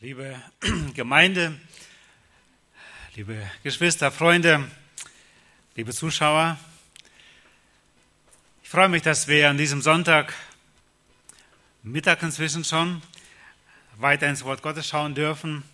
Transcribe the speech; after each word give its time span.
liebe 0.00 0.40
Gemeinde, 0.94 1.58
liebe 3.16 3.34
Geschwister, 3.64 4.12
Freunde, 4.12 4.70
liebe 5.74 5.92
Zuschauer. 5.92 6.56
Ich 8.62 8.68
freue 8.68 8.88
mich, 8.88 9.02
dass 9.02 9.26
wir 9.26 9.50
an 9.50 9.58
diesem 9.58 9.82
Sonntag, 9.82 10.34
Mittag 11.82 12.22
inzwischen 12.22 12.62
schon, 12.62 13.02
weiter 13.96 14.28
ins 14.28 14.44
Wort 14.44 14.62
Gottes 14.62 14.86
schauen 14.86 15.16
dürfen. 15.16 15.64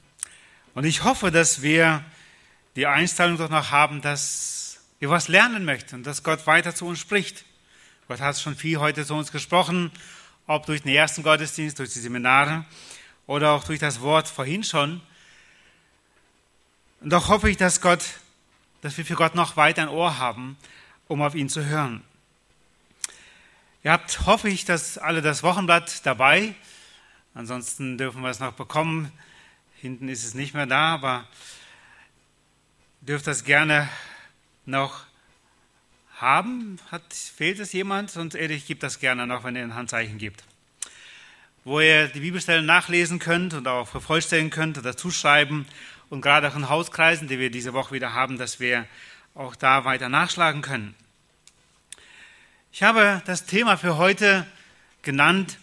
Und 0.72 0.84
ich 0.84 1.04
hoffe, 1.04 1.30
dass 1.30 1.60
wir 1.60 2.02
die 2.76 2.86
Einstellung 2.86 3.36
doch 3.36 3.50
noch 3.50 3.72
haben, 3.72 4.00
dass 4.00 4.80
wir 5.00 5.10
was 5.10 5.28
lernen 5.28 5.66
möchten, 5.66 6.02
dass 6.02 6.22
Gott 6.22 6.46
weiter 6.46 6.74
zu 6.74 6.86
uns 6.86 6.98
spricht. 6.98 7.44
Gott 8.08 8.20
hat 8.20 8.40
schon 8.40 8.56
viel 8.56 8.78
heute 8.78 9.04
zu 9.04 9.14
uns 9.14 9.30
gesprochen, 9.32 9.90
ob 10.46 10.64
durch 10.64 10.80
den 10.80 10.94
ersten 10.94 11.22
Gottesdienst, 11.22 11.78
durch 11.78 11.92
die 11.92 12.00
Seminare 12.00 12.64
oder 13.26 13.52
auch 13.52 13.64
durch 13.64 13.78
das 13.78 14.00
Wort 14.00 14.28
vorhin 14.28 14.64
schon. 14.64 15.00
Und 17.00 17.10
doch 17.10 17.28
hoffe 17.28 17.50
ich, 17.50 17.56
dass 17.56 17.80
Gott, 17.80 18.02
dass 18.80 18.96
wir 18.96 19.04
für 19.04 19.14
Gott 19.14 19.34
noch 19.34 19.56
weiter 19.56 19.82
ein 19.82 19.88
Ohr 19.88 20.18
haben, 20.18 20.56
um 21.08 21.22
auf 21.22 21.34
ihn 21.34 21.48
zu 21.48 21.64
hören. 21.64 22.02
Ihr 23.82 23.92
habt, 23.92 24.26
hoffe 24.26 24.48
ich, 24.48 24.64
dass 24.64 24.96
alle 24.96 25.20
das 25.20 25.42
Wochenblatt 25.42 26.06
dabei. 26.06 26.54
Ansonsten 27.34 27.98
dürfen 27.98 28.22
wir 28.22 28.30
es 28.30 28.40
noch 28.40 28.52
bekommen. 28.52 29.12
Hinten 29.80 30.08
ist 30.08 30.24
es 30.24 30.34
nicht 30.34 30.54
mehr 30.54 30.66
da, 30.66 30.94
aber 30.94 31.26
dürft 33.02 33.26
das 33.26 33.44
gerne 33.44 33.88
noch 34.64 35.04
haben. 36.16 36.78
Hat, 36.90 37.12
fehlt 37.12 37.58
es 37.58 37.72
jemand? 37.74 38.10
Sonst 38.10 38.34
Erich 38.34 38.66
gibt 38.66 38.82
das 38.82 38.98
gerne 38.98 39.26
noch, 39.26 39.44
wenn 39.44 39.56
ihr 39.56 39.62
ein 39.62 39.74
Handzeichen 39.74 40.16
gibt 40.16 40.44
wo 41.64 41.80
ihr 41.80 42.08
die 42.08 42.20
Bibelstellen 42.20 42.66
nachlesen 42.66 43.18
könnt 43.18 43.54
und 43.54 43.66
auch 43.66 43.88
vervollständigen 43.88 44.50
könnt 44.50 44.78
oder 44.78 44.96
zuschreiben 44.96 45.66
und 46.10 46.20
gerade 46.20 46.48
auch 46.48 46.56
in 46.56 46.68
Hauskreisen, 46.68 47.26
die 47.26 47.38
wir 47.38 47.50
diese 47.50 47.72
Woche 47.72 47.94
wieder 47.94 48.12
haben, 48.12 48.36
dass 48.36 48.60
wir 48.60 48.86
auch 49.34 49.56
da 49.56 49.84
weiter 49.84 50.08
nachschlagen 50.08 50.62
können. 50.62 50.94
Ich 52.70 52.82
habe 52.82 53.22
das 53.24 53.46
Thema 53.46 53.76
für 53.76 53.96
heute 53.96 54.46
genannt, 55.02 55.58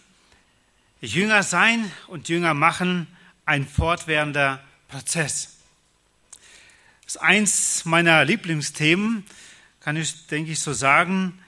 Jünger 1.00 1.42
sein 1.42 1.90
und 2.08 2.28
Jünger 2.28 2.54
machen, 2.54 3.06
ein 3.44 3.66
fortwährender 3.66 4.62
Prozess. 4.88 5.56
Das 7.04 7.16
ist 7.16 7.22
eins 7.22 7.84
meiner 7.84 8.24
Lieblingsthemen, 8.24 9.24
kann 9.80 9.96
ich, 9.96 10.26
denke 10.28 10.52
ich, 10.52 10.60
so 10.60 10.72
sagen. 10.72 11.38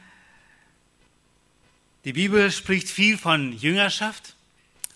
Die 2.04 2.12
Bibel 2.12 2.50
spricht 2.50 2.88
viel 2.88 3.16
von 3.16 3.52
Jüngerschaft, 3.52 4.33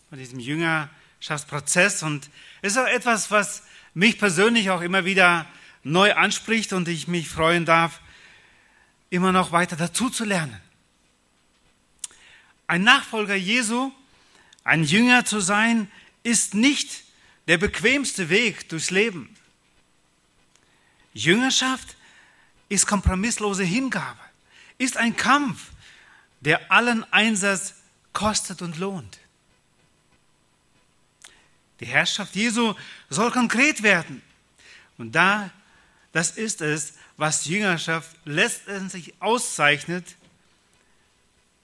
von 0.08 0.18
diesem 0.18 0.40
Jüngerschaftsprozess. 0.40 2.02
Und 2.02 2.30
es 2.62 2.72
ist 2.72 2.78
auch 2.78 2.86
etwas, 2.86 3.30
was 3.30 3.62
mich 3.94 4.18
persönlich 4.18 4.70
auch 4.70 4.80
immer 4.80 5.04
wieder 5.04 5.46
neu 5.82 6.14
anspricht 6.14 6.72
und 6.72 6.88
ich 6.88 7.08
mich 7.08 7.28
freuen 7.28 7.64
darf, 7.64 8.00
immer 9.10 9.32
noch 9.32 9.52
weiter 9.52 9.76
dazu 9.76 10.10
zu 10.10 10.24
lernen. 10.24 10.60
Ein 12.66 12.84
Nachfolger 12.84 13.34
Jesu, 13.34 13.92
ein 14.64 14.84
Jünger 14.84 15.24
zu 15.24 15.40
sein, 15.40 15.90
ist 16.22 16.54
nicht 16.54 17.04
der 17.46 17.56
bequemste 17.56 18.28
Weg 18.28 18.68
durchs 18.68 18.90
Leben. 18.90 19.34
Jüngerschaft 21.14 21.96
ist 22.68 22.86
kompromisslose 22.86 23.64
Hingabe, 23.64 24.20
ist 24.76 24.98
ein 24.98 25.16
Kampf, 25.16 25.70
der 26.40 26.70
allen 26.70 27.10
Einsatz 27.12 27.74
kostet 28.12 28.60
und 28.60 28.78
lohnt. 28.78 29.18
Die 31.80 31.86
Herrschaft 31.86 32.34
Jesu 32.34 32.74
soll 33.08 33.30
konkret 33.30 33.82
werden. 33.82 34.22
Und 34.96 35.12
da, 35.12 35.50
das 36.12 36.32
ist 36.32 36.60
es, 36.60 36.94
was 37.16 37.46
Jüngerschaft 37.46 38.16
letztendlich 38.24 39.14
auszeichnet. 39.20 40.16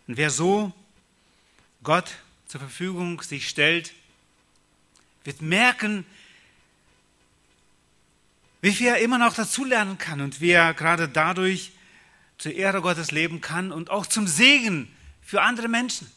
Und 0.06 0.16
wer 0.16 0.30
so 0.30 0.72
Gott 1.82 2.10
zur 2.46 2.60
Verfügung 2.60 3.20
sich 3.22 3.48
stellt, 3.48 3.92
wird 5.24 5.42
merken, 5.42 6.06
wie 8.60 8.72
viel 8.72 8.86
er 8.86 8.98
immer 8.98 9.18
noch 9.18 9.34
dazulernen 9.34 9.98
kann 9.98 10.20
und 10.20 10.40
wie 10.40 10.50
er 10.50 10.74
gerade 10.74 11.08
dadurch 11.08 11.72
zur 12.38 12.52
Ehre 12.52 12.80
Gottes 12.80 13.10
leben 13.10 13.40
kann 13.40 13.72
und 13.72 13.90
auch 13.90 14.06
zum 14.06 14.26
Segen 14.26 14.94
für 15.22 15.42
andere 15.42 15.68
Menschen. 15.68 16.10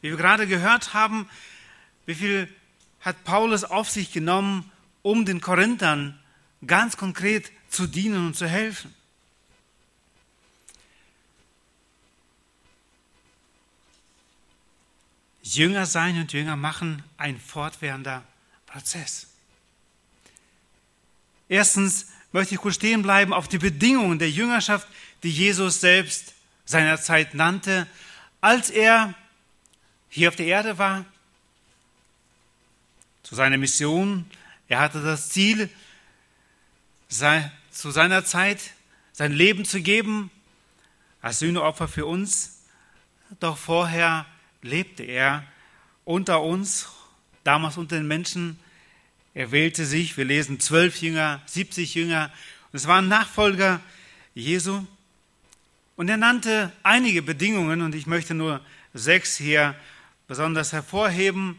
Wie 0.00 0.10
wir 0.10 0.16
gerade 0.16 0.46
gehört 0.46 0.94
haben, 0.94 1.28
wie 2.06 2.14
viel 2.14 2.48
hat 3.02 3.24
Paulus 3.24 3.64
auf 3.64 3.90
sich 3.90 4.12
genommen, 4.12 4.70
um 5.02 5.24
den 5.24 5.40
Korinthern 5.40 6.18
ganz 6.66 6.96
konkret 6.96 7.50
zu 7.68 7.86
dienen 7.86 8.28
und 8.28 8.36
zu 8.36 8.46
helfen. 8.46 8.94
Jünger 15.42 15.86
sein 15.86 16.18
und 16.18 16.32
Jünger 16.32 16.56
machen 16.56 17.02
ein 17.18 17.38
fortwährender 17.38 18.22
Prozess. 18.66 19.26
Erstens 21.48 22.06
möchte 22.30 22.54
ich 22.54 22.60
kurz 22.60 22.76
stehen 22.76 23.02
bleiben 23.02 23.32
auf 23.32 23.48
die 23.48 23.58
Bedingungen 23.58 24.18
der 24.20 24.30
Jüngerschaft, 24.30 24.86
die 25.24 25.30
Jesus 25.30 25.80
selbst 25.80 26.34
seinerzeit 26.64 27.34
nannte, 27.34 27.86
als 28.40 28.70
er 28.70 29.14
hier 30.08 30.28
auf 30.28 30.36
der 30.36 30.46
Erde 30.46 30.78
war 30.78 31.04
zu 33.32 33.36
seiner 33.36 33.56
Mission. 33.56 34.26
Er 34.68 34.80
hatte 34.80 35.02
das 35.02 35.30
Ziel, 35.30 35.70
zu 37.08 37.90
seiner 37.90 38.26
Zeit 38.26 38.58
sein 39.14 39.32
Leben 39.32 39.64
zu 39.64 39.80
geben 39.80 40.30
als 41.22 41.38
Sühneopfer 41.38 41.88
für 41.88 42.04
uns. 42.04 42.60
Doch 43.40 43.56
vorher 43.56 44.26
lebte 44.60 45.02
er 45.04 45.46
unter 46.04 46.42
uns, 46.42 46.90
damals 47.42 47.78
unter 47.78 47.96
den 47.96 48.06
Menschen. 48.06 48.58
Er 49.32 49.50
wählte 49.50 49.86
sich, 49.86 50.18
wir 50.18 50.26
lesen 50.26 50.60
zwölf 50.60 51.00
Jünger, 51.00 51.40
70 51.46 51.94
Jünger, 51.94 52.30
und 52.70 52.76
es 52.76 52.86
waren 52.86 53.08
Nachfolger 53.08 53.80
Jesu. 54.34 54.84
Und 55.96 56.10
er 56.10 56.18
nannte 56.18 56.70
einige 56.82 57.22
Bedingungen, 57.22 57.80
und 57.80 57.94
ich 57.94 58.06
möchte 58.06 58.34
nur 58.34 58.60
sechs 58.92 59.38
hier 59.38 59.74
besonders 60.28 60.74
hervorheben, 60.74 61.58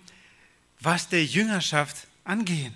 was 0.84 1.08
der 1.08 1.24
Jüngerschaft 1.24 2.08
angehen. 2.26 2.76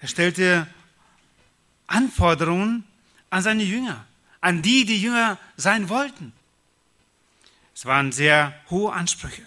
Er 0.00 0.08
stellte 0.08 0.66
Anforderungen 1.86 2.84
an 3.30 3.42
seine 3.42 3.62
Jünger, 3.62 4.06
an 4.40 4.60
die, 4.62 4.84
die 4.84 5.00
Jünger 5.00 5.38
sein 5.56 5.88
wollten. 5.88 6.32
Es 7.74 7.86
waren 7.86 8.12
sehr 8.12 8.54
hohe 8.70 8.92
Ansprüche. 8.92 9.46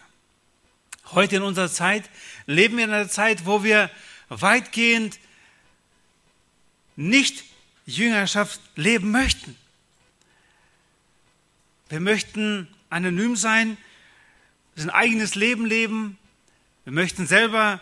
Heute 1.12 1.38
in 1.38 1.44
unserer 1.44 1.70
Zeit 1.70 2.10
leben 2.46 2.78
wir 2.78 2.86
in 2.86 2.92
einer 2.92 3.10
Zeit, 3.10 3.46
wo 3.46 3.64
wir 3.64 3.90
weitgehend 4.30 5.20
nicht 6.96 7.44
Jüngerschaft 7.86 8.60
leben 8.76 9.12
möchten. 9.12 9.56
Wir 11.90 12.00
möchten 12.00 12.68
anonym 12.90 13.36
sein, 13.36 13.78
sein 14.80 14.90
eigenes 14.90 15.36
Leben 15.36 15.66
leben. 15.66 16.18
Wir 16.86 16.94
möchten 16.94 17.28
selber 17.28 17.82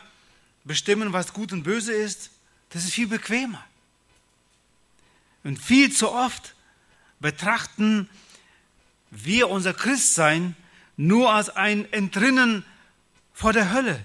bestimmen, 0.64 1.14
was 1.14 1.34
gut 1.34 1.54
und 1.54 1.64
böse 1.64 1.94
ist. 1.94 2.32
Das 2.70 2.84
ist 2.84 2.94
viel 2.94 3.08
bequemer. 3.08 3.64
Und 5.44 5.62
viel 5.62 5.92
zu 5.94 6.12
oft 6.12 6.56
betrachten 7.20 8.10
wir 9.12 9.50
unser 9.50 9.74
Christsein 9.74 10.56
nur 10.98 11.32
als 11.32 11.50
ein 11.50 11.92
Entrinnen 11.94 12.66
vor 13.34 13.54
der 13.54 13.72
Hölle 13.72 14.04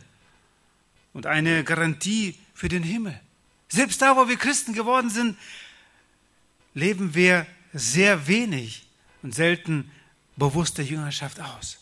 und 1.15 1.27
eine 1.27 1.65
Garantie 1.65 2.39
für 2.55 2.69
den 2.69 2.83
Himmel. 2.83 3.19
Selbst 3.69 4.03
da, 4.03 4.17
wo 4.17 4.29
wir 4.29 4.37
Christen 4.37 4.75
geworden 4.75 5.09
sind, 5.09 5.39
leben 6.75 7.15
wir 7.15 7.47
sehr 7.73 8.27
wenig 8.27 8.87
und 9.23 9.35
selten 9.35 9.91
bewusste 10.37 10.83
Jüngerschaft 10.83 11.41
aus 11.41 11.82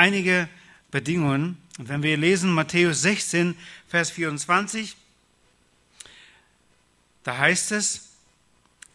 einige 0.00 0.48
Bedingungen. 0.90 1.58
Und 1.78 1.88
wenn 1.88 2.02
wir 2.02 2.16
lesen 2.16 2.52
Matthäus 2.52 3.02
16, 3.02 3.54
Vers 3.86 4.10
24, 4.10 4.96
da 7.22 7.36
heißt 7.36 7.72
es, 7.72 8.08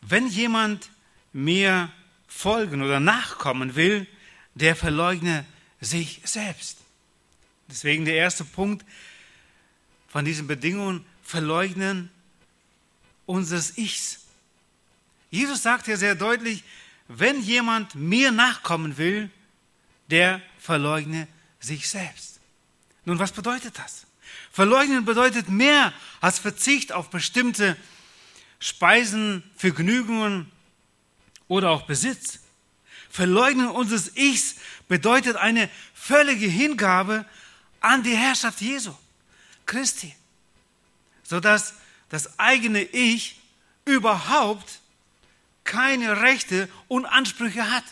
wenn 0.02 0.28
jemand 0.28 0.90
mir 1.32 1.92
folgen 2.28 2.82
oder 2.82 3.00
nachkommen 3.00 3.76
will, 3.76 4.08
der 4.56 4.76
verleugne 4.76 5.46
sich 5.80 6.22
selbst. 6.24 6.80
Deswegen 7.68 8.06
der 8.06 8.16
erste 8.16 8.44
Punkt 8.44 8.84
von 10.08 10.26
diesen 10.26 10.48
Bedingungen, 10.48 11.06
verleugnen 11.22 12.10
unseres 13.26 13.78
Ichs. 13.78 14.26
Jesus 15.30 15.62
sagt 15.62 15.88
ja 15.88 15.98
sehr 15.98 16.16
deutlich, 16.16 16.64
wenn 17.08 17.42
jemand 17.42 17.94
mir 17.94 18.32
nachkommen 18.32 18.98
will, 18.98 19.30
der 20.10 20.42
verleugne 20.60 21.28
sich 21.60 21.88
selbst. 21.90 22.40
Nun, 23.06 23.20
was 23.20 23.32
bedeutet 23.32 23.78
das? 23.78 24.06
Verleugnen 24.52 25.06
bedeutet 25.06 25.50
mehr 25.50 25.94
als 26.22 26.40
Verzicht 26.40 26.92
auf 26.92 27.10
bestimmte 27.10 27.76
Speisen, 28.60 29.44
Vergnügungen 29.56 30.52
oder 31.48 31.72
auch 31.72 31.84
Besitz. 31.84 32.40
Verleugnen 33.10 33.68
unseres 33.68 34.16
Ichs 34.16 34.56
bedeutet 34.88 35.36
eine 35.36 35.70
völlige 35.94 36.48
Hingabe 36.48 37.26
an 37.80 38.04
die 38.04 38.16
Herrschaft 38.16 38.62
Jesu, 38.62 38.96
Christi, 39.66 40.16
sodass 41.24 41.76
das 42.10 42.40
eigene 42.40 42.82
Ich 42.82 43.40
überhaupt 43.86 44.80
keine 45.64 46.22
Rechte 46.22 46.70
und 46.88 47.06
Ansprüche 47.06 47.72
hat. 47.72 47.84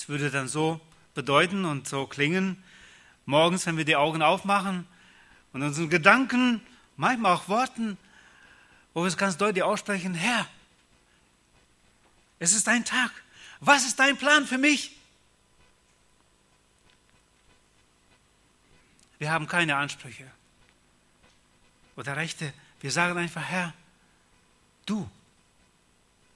Es 0.00 0.08
würde 0.08 0.30
dann 0.30 0.48
so 0.48 0.80
bedeuten 1.12 1.66
und 1.66 1.86
so 1.86 2.06
klingen, 2.06 2.64
morgens, 3.26 3.66
wenn 3.66 3.76
wir 3.76 3.84
die 3.84 3.96
Augen 3.96 4.22
aufmachen 4.22 4.86
und 5.52 5.60
unseren 5.60 5.90
Gedanken, 5.90 6.62
manchmal 6.96 7.34
auch 7.34 7.50
Worten, 7.50 7.98
wo 8.94 9.02
wir 9.02 9.08
es 9.08 9.18
ganz 9.18 9.36
deutlich 9.36 9.62
aussprechen, 9.62 10.14
Herr, 10.14 10.48
es 12.38 12.54
ist 12.54 12.66
dein 12.66 12.82
Tag. 12.82 13.10
Was 13.60 13.84
ist 13.84 13.98
dein 13.98 14.16
Plan 14.16 14.46
für 14.46 14.56
mich? 14.56 14.96
Wir 19.18 19.30
haben 19.30 19.46
keine 19.46 19.76
Ansprüche 19.76 20.30
oder 21.96 22.16
Rechte. 22.16 22.54
Wir 22.80 22.90
sagen 22.90 23.18
einfach, 23.18 23.44
Herr, 23.44 23.74
du, 24.86 25.06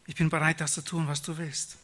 ich 0.04 0.16
bin 0.16 0.28
bereit, 0.28 0.60
das 0.60 0.74
zu 0.74 0.82
tun, 0.84 1.08
was 1.08 1.22
du 1.22 1.38
willst. 1.38 1.78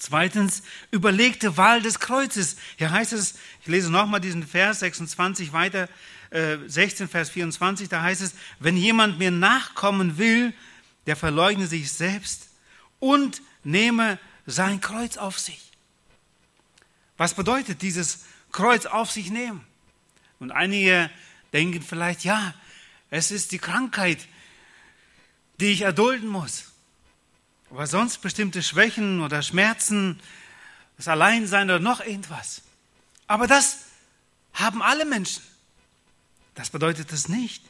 Zweitens, 0.00 0.62
überlegte 0.90 1.58
Wahl 1.58 1.82
des 1.82 2.00
Kreuzes. 2.00 2.56
Hier 2.78 2.90
heißt 2.90 3.12
es, 3.12 3.34
ich 3.60 3.66
lese 3.66 3.90
nochmal 3.92 4.22
diesen 4.22 4.46
Vers 4.46 4.80
26 4.80 5.52
weiter, 5.52 5.90
äh, 6.30 6.56
16, 6.66 7.06
Vers 7.06 7.28
24, 7.28 7.90
da 7.90 8.00
heißt 8.00 8.22
es, 8.22 8.34
wenn 8.60 8.78
jemand 8.78 9.18
mir 9.18 9.30
nachkommen 9.30 10.16
will, 10.16 10.54
der 11.04 11.16
verleugne 11.16 11.66
sich 11.66 11.92
selbst 11.92 12.48
und 12.98 13.42
nehme 13.62 14.18
sein 14.46 14.80
Kreuz 14.80 15.18
auf 15.18 15.38
sich. 15.38 15.60
Was 17.18 17.34
bedeutet 17.34 17.82
dieses 17.82 18.20
Kreuz 18.52 18.86
auf 18.86 19.10
sich 19.10 19.30
nehmen? 19.30 19.66
Und 20.38 20.50
einige 20.50 21.10
denken 21.52 21.82
vielleicht, 21.82 22.24
ja, 22.24 22.54
es 23.10 23.30
ist 23.30 23.52
die 23.52 23.58
Krankheit, 23.58 24.26
die 25.60 25.72
ich 25.72 25.82
erdulden 25.82 26.30
muss. 26.30 26.69
Aber 27.70 27.86
sonst 27.86 28.18
bestimmte 28.18 28.62
Schwächen 28.62 29.20
oder 29.20 29.42
Schmerzen, 29.42 30.20
das 30.96 31.06
Alleinsein 31.08 31.70
oder 31.70 31.78
noch 31.78 32.00
irgendwas. 32.00 32.62
Aber 33.26 33.46
das 33.46 33.84
haben 34.52 34.82
alle 34.82 35.04
Menschen. 35.04 35.42
Das 36.56 36.70
bedeutet 36.70 37.12
das 37.12 37.28
nicht. 37.28 37.62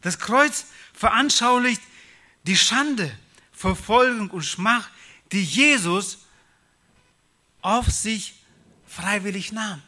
Das 0.00 0.18
Kreuz 0.18 0.66
veranschaulicht 0.94 1.82
die 2.44 2.56
Schande, 2.56 3.16
Verfolgung 3.52 4.30
und 4.30 4.42
Schmach, 4.42 4.90
die 5.30 5.44
Jesus 5.44 6.26
auf 7.60 7.86
sich 7.86 8.34
freiwillig 8.86 9.52
nahm. 9.52 9.82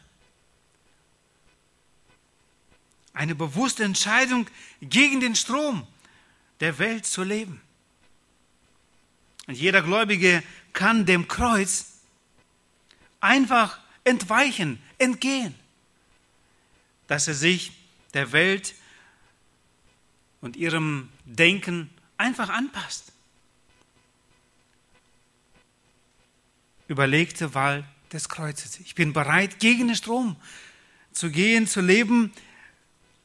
Eine 3.13 3.35
bewusste 3.35 3.83
Entscheidung 3.83 4.47
gegen 4.81 5.19
den 5.19 5.35
Strom 5.35 5.87
der 6.59 6.77
Welt 6.79 7.05
zu 7.05 7.23
leben. 7.23 7.61
Und 9.47 9.55
jeder 9.55 9.81
Gläubige 9.81 10.43
kann 10.73 11.05
dem 11.05 11.27
Kreuz 11.27 11.99
einfach 13.19 13.79
entweichen, 14.03 14.81
entgehen, 14.97 15.55
dass 17.07 17.27
er 17.27 17.35
sich 17.35 17.71
der 18.13 18.31
Welt 18.31 18.73
und 20.41 20.55
ihrem 20.55 21.09
Denken 21.25 21.89
einfach 22.17 22.49
anpasst. 22.49 23.11
überlegte 26.87 27.53
Wahl 27.53 27.83
des 28.11 28.29
Kreuzes. 28.29 28.79
Ich 28.79 28.95
bin 28.95 29.13
bereit, 29.13 29.59
gegen 29.59 29.87
den 29.87 29.95
Strom 29.95 30.35
zu 31.11 31.31
gehen, 31.31 31.67
zu 31.67 31.81
leben, 31.81 32.31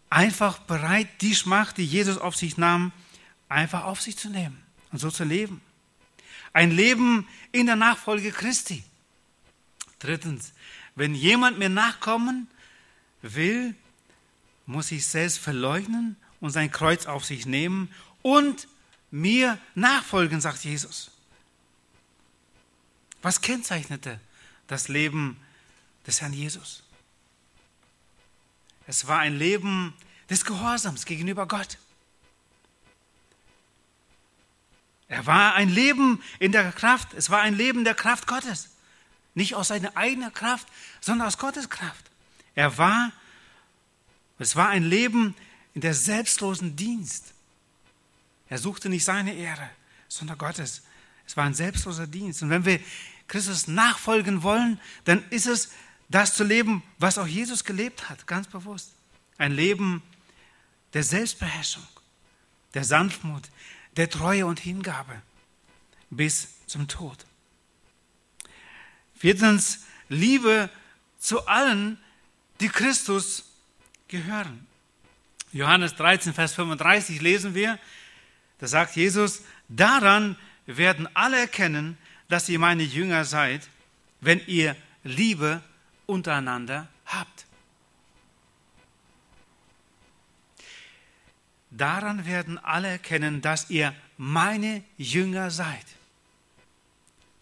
einfach 0.09 0.59
bereit, 0.61 1.09
die 1.21 1.35
Schmacht, 1.35 1.77
die 1.77 1.85
Jesus 1.85 2.19
auf 2.19 2.37
sich 2.37 2.57
nahm, 2.57 2.93
einfach 3.49 3.85
auf 3.85 4.01
sich 4.01 4.17
zu 4.17 4.31
nehmen 4.31 4.61
und 4.93 4.99
so 4.99 5.11
zu 5.11 5.25
leben. 5.25 5.61
Ein 6.53 6.71
Leben 6.71 7.29
in 7.53 7.67
der 7.67 7.77
Nachfolge 7.77 8.33
Christi. 8.33 8.85
Drittens, 9.99 10.53
wenn 10.95 11.15
jemand 11.15 11.59
mir 11.59 11.69
nachkommen 11.69 12.49
will, 13.23 13.75
muss 14.67 14.91
ich 14.93 15.07
selbst 15.07 15.39
verleugnen 15.39 16.17
und 16.41 16.51
sein 16.51 16.71
Kreuz 16.71 17.07
auf 17.07 17.25
sich 17.25 17.47
nehmen 17.47 17.93
und 18.23 18.69
mir 19.11 19.59
nachfolgen, 19.75 20.41
sagt 20.41 20.65
Jesus. 20.65 21.11
Was 23.23 23.41
kennzeichnete 23.41 24.21
das 24.67 24.89
Leben 24.89 25.37
des 26.07 26.21
Herrn 26.21 26.33
Jesus? 26.33 26.83
Es 28.87 29.07
war 29.07 29.19
ein 29.19 29.37
Leben 29.37 29.95
des 30.31 30.45
Gehorsams 30.45 31.05
gegenüber 31.05 31.47
Gott. 31.47 31.79
Er 35.11 35.27
war 35.27 35.57
ein 35.57 35.69
Leben 35.69 36.23
in 36.39 36.53
der 36.53 36.71
Kraft, 36.71 37.15
es 37.15 37.31
war 37.31 37.41
ein 37.41 37.55
Leben 37.55 37.83
der 37.83 37.95
Kraft 37.95 38.29
Gottes. 38.29 38.71
Nicht 39.35 39.57
aus 39.57 39.69
seiner 39.69 39.97
eigenen 39.97 40.33
Kraft, 40.33 40.69
sondern 41.01 41.27
aus 41.27 41.37
Gottes 41.37 41.69
Kraft. 41.69 42.05
Er 42.55 42.79
war, 42.79 43.11
es 44.39 44.55
war 44.55 44.69
ein 44.69 44.85
Leben 44.85 45.35
in 45.75 45.81
der 45.81 45.95
selbstlosen 45.95 46.77
Dienst. 46.77 47.35
Er 48.49 48.59
suchte 48.59 48.89
nicht 48.89 49.05
seine 49.05 49.35
Ehre, 49.35 49.69
sondern 50.07 50.39
Gottes. 50.39 50.83
Es 51.27 51.37
war 51.37 51.45
ein 51.45 51.55
selbstloser 51.55 52.07
Dienst. 52.07 52.43
Und 52.43 52.51
wenn 52.51 52.65
wir 52.65 52.79
Christus 53.27 53.67
nachfolgen 53.67 54.45
wollen, 54.45 54.81
dann 55.05 55.25
ist 55.31 55.49
es 55.49 55.73
das 56.09 56.35
zu 56.35 56.45
leben, 56.45 56.85
was 56.99 57.19
auch 57.19 57.27
Jesus 57.27 57.65
gelebt 57.65 58.09
hat, 58.09 58.29
ganz 58.29 58.47
bewusst. 58.47 58.93
Ein 59.39 59.53
Leben 59.53 60.05
der 60.93 61.03
Selbstbeherrschung, 61.03 61.87
der 62.75 62.85
Sanftmut, 62.85 63.43
der 63.97 64.11
Treue 64.11 64.47
und 64.47 64.61
Hingabe 64.61 65.21
bis 66.11 66.49
zum 66.67 66.89
Tod. 66.89 67.27
Viertens, 69.15 69.85
Liebe 70.09 70.71
zu 71.19 71.47
allen, 71.47 71.99
die 72.61 72.69
Christus 72.69 73.45
gehören. 74.09 74.67
Johannes 75.53 75.95
13, 75.97 76.33
Vers 76.33 76.55
35 76.55 77.21
lesen 77.21 77.55
wir, 77.55 77.79
da 78.59 78.67
sagt 78.67 78.97
Jesus, 78.97 79.43
daran 79.69 80.37
werden 80.67 81.09
alle 81.15 81.39
erkennen, 81.39 81.99
dass 82.29 82.49
ihr 82.49 82.59
meine 82.59 82.83
Jünger 82.83 83.25
seid, 83.25 83.69
wenn 84.21 84.41
ihr 84.47 84.77
Liebe 85.03 85.63
untereinander 86.07 86.89
habt. 87.07 87.47
Daran 91.71 92.27
werden 92.27 92.59
alle 92.59 92.89
erkennen, 92.89 93.43
dass 93.43 93.71
ihr 93.71 93.95
meine 94.17 94.83
Jünger 94.99 95.51
seid, 95.51 95.87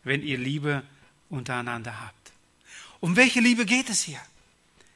wenn 0.04 0.22
ihr 0.22 0.38
Liebe 0.38 0.82
untereinander 1.30 2.00
habt. 2.00 2.32
Um 3.00 3.16
welche 3.16 3.40
Liebe 3.40 3.64
geht 3.64 3.88
es 3.88 4.02
hier? 4.02 4.20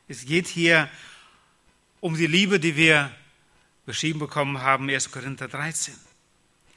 Es 0.08 0.26
geht 0.26 0.48
hier 0.48 0.88
um 2.00 2.16
die 2.16 2.26
Liebe, 2.26 2.60
die 2.60 2.76
wir 2.76 3.14
beschrieben 3.86 4.18
bekommen 4.18 4.60
haben, 4.60 4.88
1. 4.88 5.10
Korinther 5.10 5.48
13. 5.48 5.94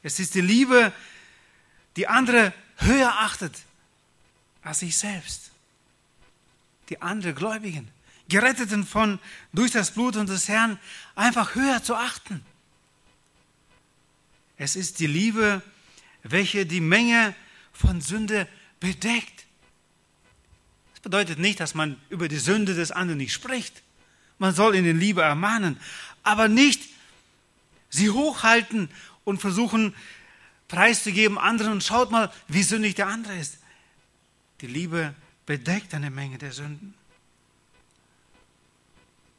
Es 0.03 0.19
ist 0.19 0.35
die 0.35 0.41
Liebe, 0.41 0.93
die 1.97 2.07
andere 2.07 2.53
höher 2.77 3.12
achtet 3.19 3.63
als 4.62 4.79
sich 4.79 4.97
selbst. 4.97 5.51
Die 6.89 7.01
andere 7.01 7.33
Gläubigen, 7.33 7.89
Geretteten 8.27 8.86
von 8.86 9.20
durch 9.53 9.72
das 9.72 9.91
Blut 9.91 10.15
unseres 10.15 10.48
Herrn, 10.48 10.79
einfach 11.15 11.55
höher 11.55 11.84
zu 11.84 11.96
achten. 11.96 12.44
Es 14.58 14.75
ist 14.75 15.00
die 15.00 15.08
Liebe, 15.08 15.62
welche 16.24 16.65
die 16.65 16.82
Menge 16.82 17.36
von 17.74 18.01
Sünde 18.01 18.48
bedeckt. 18.79 19.46
Das 20.94 21.01
bedeutet 21.01 21.39
nicht, 21.39 21.60
dass 21.60 21.75
man 21.75 22.00
über 22.10 22.27
die 22.27 22.38
Sünde 22.38 22.74
des 22.74 22.91
anderen 22.91 23.17
nicht 23.17 23.34
spricht. 23.34 23.84
Man 24.39 24.55
soll 24.55 24.75
in 24.75 24.84
den 24.84 25.00
Liebe 25.00 25.22
ermahnen, 25.22 25.77
aber 26.24 26.48
nicht 26.48 26.82
sie 27.89 28.10
hochhalten 28.10 28.89
und 29.24 29.39
versuchen, 29.39 29.94
preiszugeben 30.67 31.38
anderen 31.38 31.74
und 31.74 31.84
schaut 31.84 32.12
mal, 32.12 32.32
wie 32.48 32.63
sündig 32.63 32.96
der 32.96 33.08
andere 33.08 33.38
ist. 33.38 33.60
Die 34.62 34.67
Liebe 34.67 35.13
bedeckt 35.46 35.94
eine 35.94 36.10
Menge 36.10 36.38
der 36.38 36.51
Sünden. 36.51 36.96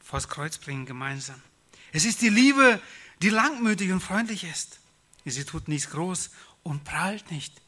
Vors 0.06 0.28
Kreuz 0.28 0.56
bringen 0.56 0.86
gemeinsam. 0.86 1.42
Es 1.92 2.04
ist 2.04 2.22
die 2.22 2.28
Liebe, 2.28 2.80
die 3.22 3.30
langmütig 3.30 3.90
und 3.90 4.00
freundlich 4.00 4.44
ist. 4.44 4.78
Sie 5.25 5.44
tut 5.44 5.66
nichts 5.66 5.90
groß 5.90 6.30
und 6.62 6.84
prahlt 6.84 7.32
nicht. 7.32 7.60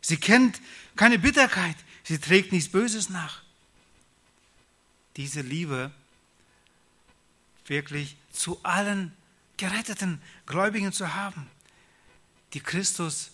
Sie 0.00 0.16
kennt 0.16 0.60
keine 0.94 1.18
Bitterkeit. 1.18 1.76
Sie 2.04 2.18
trägt 2.18 2.52
nichts 2.52 2.70
Böses 2.70 3.08
nach. 3.08 3.42
diese 5.16 5.40
Liebe 5.40 5.90
wirklich 7.66 8.16
zu 8.32 8.62
allen 8.62 9.16
geretteten 9.56 10.20
Gläubigen 10.44 10.92
zu 10.92 11.14
haben, 11.14 11.48
die 12.52 12.60
Christus 12.60 13.30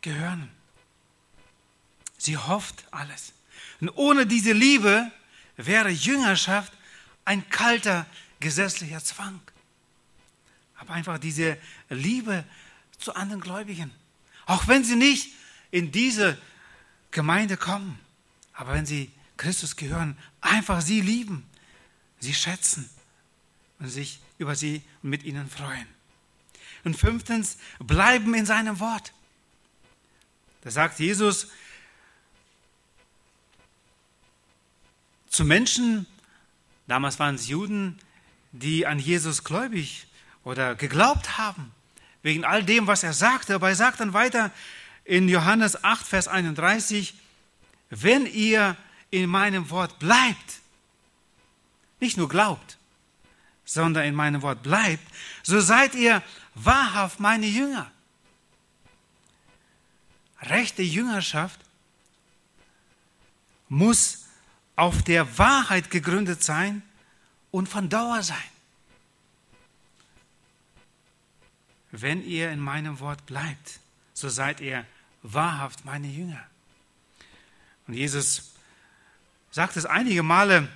gehören. 0.00 0.50
Sie 2.16 2.36
hofft 2.36 2.84
alles. 2.90 3.32
Und 3.80 3.90
ohne 3.90 4.26
diese 4.26 4.52
Liebe 4.52 5.12
wäre 5.56 5.90
Jüngerschaft 5.90 6.72
ein 7.24 7.48
kalter 7.50 8.06
gesetzlicher 8.40 9.02
Zwang. 9.02 9.40
Aber 10.76 10.94
einfach 10.94 11.18
diese 11.18 11.56
Liebe 11.88 12.44
zu 12.98 13.14
anderen 13.14 13.40
Gläubigen. 13.40 13.92
Auch 14.46 14.66
wenn 14.68 14.84
sie 14.84 14.96
nicht 14.96 15.32
in 15.70 15.92
diese 15.92 16.36
Gemeinde 17.10 17.56
kommen, 17.56 17.98
aber 18.52 18.74
wenn 18.74 18.86
sie 18.86 19.12
Christus 19.36 19.76
gehören, 19.76 20.16
einfach 20.40 20.80
sie 20.80 21.00
lieben, 21.00 21.48
sie 22.20 22.34
schätzen 22.34 22.88
und 23.78 23.88
sich 23.88 24.20
über 24.38 24.54
sie 24.54 24.82
und 25.02 25.10
mit 25.10 25.22
ihnen 25.22 25.48
freuen. 25.48 25.86
Und 26.84 26.96
fünftens, 26.96 27.58
bleiben 27.78 28.34
in 28.34 28.46
seinem 28.46 28.80
Wort. 28.80 29.12
Da 30.62 30.70
sagt 30.70 30.98
Jesus 30.98 31.48
zu 35.28 35.44
Menschen, 35.44 36.06
damals 36.92 37.18
waren 37.18 37.36
es 37.36 37.48
Juden, 37.48 37.98
die 38.52 38.86
an 38.86 38.98
Jesus 38.98 39.44
gläubig 39.44 40.06
oder 40.44 40.74
geglaubt 40.74 41.38
haben, 41.38 41.72
wegen 42.22 42.44
all 42.44 42.62
dem, 42.62 42.86
was 42.86 43.02
er 43.02 43.14
sagte. 43.14 43.54
Aber 43.54 43.70
er 43.70 43.76
sagt 43.76 44.00
dann 44.00 44.12
weiter 44.12 44.50
in 45.06 45.26
Johannes 45.26 45.82
8, 45.82 46.06
Vers 46.06 46.28
31, 46.28 47.14
wenn 47.88 48.26
ihr 48.26 48.76
in 49.10 49.30
meinem 49.30 49.70
Wort 49.70 49.98
bleibt, 50.00 50.60
nicht 51.98 52.18
nur 52.18 52.28
glaubt, 52.28 52.76
sondern 53.64 54.04
in 54.04 54.14
meinem 54.14 54.42
Wort 54.42 54.62
bleibt, 54.62 55.02
so 55.42 55.60
seid 55.60 55.94
ihr 55.94 56.22
wahrhaft 56.54 57.20
meine 57.20 57.46
Jünger. 57.46 57.90
Rechte 60.42 60.82
Jüngerschaft 60.82 61.58
muss 63.70 64.21
auf 64.82 65.00
der 65.04 65.38
Wahrheit 65.38 65.90
gegründet 65.90 66.42
sein 66.42 66.82
und 67.52 67.68
von 67.68 67.88
Dauer 67.88 68.20
sein. 68.24 68.36
Wenn 71.92 72.26
ihr 72.26 72.50
in 72.50 72.58
meinem 72.58 72.98
Wort 72.98 73.24
bleibt, 73.24 73.78
so 74.12 74.28
seid 74.28 74.60
ihr 74.60 74.84
wahrhaft 75.22 75.84
meine 75.84 76.08
Jünger. 76.08 76.42
Und 77.86 77.94
Jesus 77.94 78.54
sagt 79.52 79.76
es 79.76 79.86
einige 79.86 80.24
Male 80.24 80.66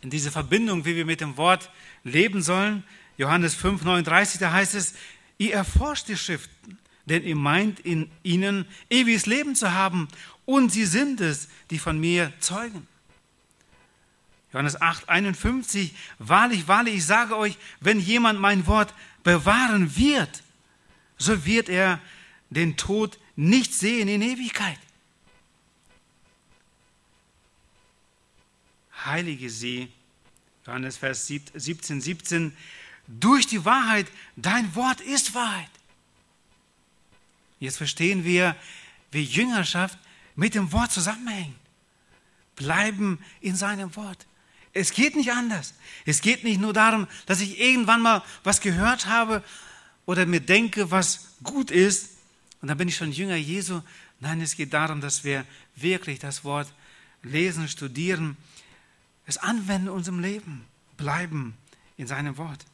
in 0.00 0.08
diese 0.08 0.30
Verbindung, 0.30 0.86
wie 0.86 0.96
wir 0.96 1.04
mit 1.04 1.20
dem 1.20 1.36
Wort 1.36 1.68
leben 2.04 2.40
sollen. 2.40 2.82
Johannes 3.18 3.54
5, 3.54 3.84
39, 3.84 4.40
da 4.40 4.52
heißt 4.52 4.74
es, 4.74 4.94
ihr 5.36 5.52
erforscht 5.52 6.08
die 6.08 6.16
Schriften, 6.16 6.78
denn 7.04 7.24
ihr 7.24 7.36
meint 7.36 7.78
in 7.80 8.10
ihnen 8.22 8.64
ewiges 8.88 9.26
Leben 9.26 9.54
zu 9.54 9.72
haben 9.72 10.08
und 10.46 10.72
sie 10.72 10.86
sind 10.86 11.20
es, 11.20 11.48
die 11.68 11.78
von 11.78 12.00
mir 12.00 12.32
zeugen. 12.40 12.88
Johannes 14.52 14.80
8, 14.80 15.08
51, 15.08 15.94
wahrlich, 16.18 16.68
wahrlich, 16.68 16.96
ich 16.96 17.06
sage 17.06 17.36
euch, 17.36 17.56
wenn 17.80 17.98
jemand 18.00 18.38
mein 18.38 18.66
Wort 18.66 18.92
bewahren 19.22 19.96
wird, 19.96 20.42
so 21.16 21.44
wird 21.46 21.68
er 21.68 22.00
den 22.50 22.76
Tod 22.76 23.18
nicht 23.34 23.72
sehen 23.72 24.08
in 24.08 24.20
Ewigkeit. 24.20 24.78
Heilige 29.04 29.48
sie, 29.48 29.90
Johannes 30.66 30.98
Vers 30.98 31.26
17, 31.26 32.00
17, 32.00 32.56
durch 33.06 33.46
die 33.46 33.64
Wahrheit, 33.64 34.06
dein 34.36 34.74
Wort 34.74 35.00
ist 35.00 35.34
Wahrheit. 35.34 35.70
Jetzt 37.58 37.78
verstehen 37.78 38.24
wir, 38.24 38.54
wie 39.10 39.22
Jüngerschaft 39.22 39.98
mit 40.36 40.54
dem 40.54 40.72
Wort 40.72 40.92
zusammenhängt. 40.92 41.56
Bleiben 42.56 43.18
in 43.40 43.56
seinem 43.56 43.94
Wort. 43.96 44.26
Es 44.72 44.92
geht 44.92 45.16
nicht 45.16 45.32
anders. 45.32 45.74
Es 46.06 46.20
geht 46.20 46.44
nicht 46.44 46.60
nur 46.60 46.72
darum, 46.72 47.06
dass 47.26 47.40
ich 47.40 47.60
irgendwann 47.60 48.00
mal 48.00 48.22
was 48.42 48.60
gehört 48.60 49.06
habe 49.06 49.42
oder 50.06 50.26
mir 50.26 50.40
denke, 50.40 50.90
was 50.90 51.28
gut 51.42 51.70
ist, 51.70 52.10
und 52.60 52.68
dann 52.68 52.78
bin 52.78 52.88
ich 52.88 52.96
schon 52.96 53.10
Jünger 53.10 53.36
Jesu. 53.36 53.82
Nein, 54.20 54.40
es 54.40 54.56
geht 54.56 54.72
darum, 54.72 55.00
dass 55.00 55.24
wir 55.24 55.44
wirklich 55.74 56.20
das 56.20 56.44
Wort 56.44 56.72
lesen, 57.22 57.68
studieren, 57.68 58.36
es 59.26 59.36
anwenden 59.36 59.88
in 59.88 59.92
unserem 59.92 60.20
Leben, 60.20 60.64
bleiben 60.96 61.54
in 61.96 62.06
seinem 62.06 62.36
Wort. 62.36 62.64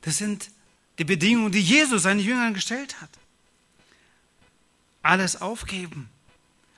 Das 0.00 0.16
sind 0.16 0.50
die 0.98 1.04
Bedingungen, 1.04 1.52
die 1.52 1.60
Jesus 1.60 2.04
seinen 2.04 2.20
Jüngern 2.20 2.54
gestellt 2.54 3.00
hat. 3.00 3.10
Alles 5.02 5.40
aufgeben, 5.40 6.08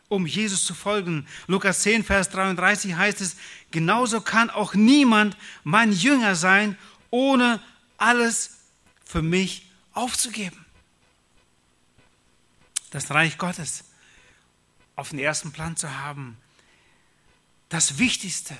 um 0.08 0.26
Jesus 0.26 0.64
zu 0.64 0.74
folgen. 0.74 1.26
Lukas 1.46 1.80
10, 1.80 2.04
Vers 2.04 2.30
33 2.30 2.94
heißt 2.94 3.20
es, 3.20 3.36
genauso 3.70 4.20
kann 4.20 4.50
auch 4.50 4.74
niemand 4.74 5.36
mein 5.64 5.92
Jünger 5.92 6.34
sein, 6.34 6.78
ohne 7.10 7.60
alles 7.96 8.58
für 9.04 9.22
mich 9.22 9.66
aufzugeben. 9.92 10.64
Das 12.90 13.10
Reich 13.10 13.36
Gottes 13.36 13.84
auf 14.96 15.10
den 15.10 15.18
ersten 15.18 15.52
Plan 15.52 15.76
zu 15.76 15.98
haben. 15.98 16.38
Das 17.68 17.98
Wichtigste, 17.98 18.56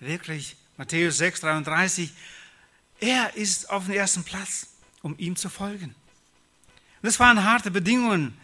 wirklich, 0.00 0.56
Matthäus 0.76 1.18
6, 1.18 1.40
33, 1.40 2.12
er 3.00 3.36
ist 3.36 3.70
auf 3.70 3.84
dem 3.84 3.94
ersten 3.94 4.24
Platz, 4.24 4.68
um 5.02 5.16
ihm 5.18 5.36
zu 5.36 5.48
folgen. 5.48 5.94
Das 7.02 7.20
waren 7.20 7.44
harte 7.44 7.70
Bedingungen, 7.70 8.36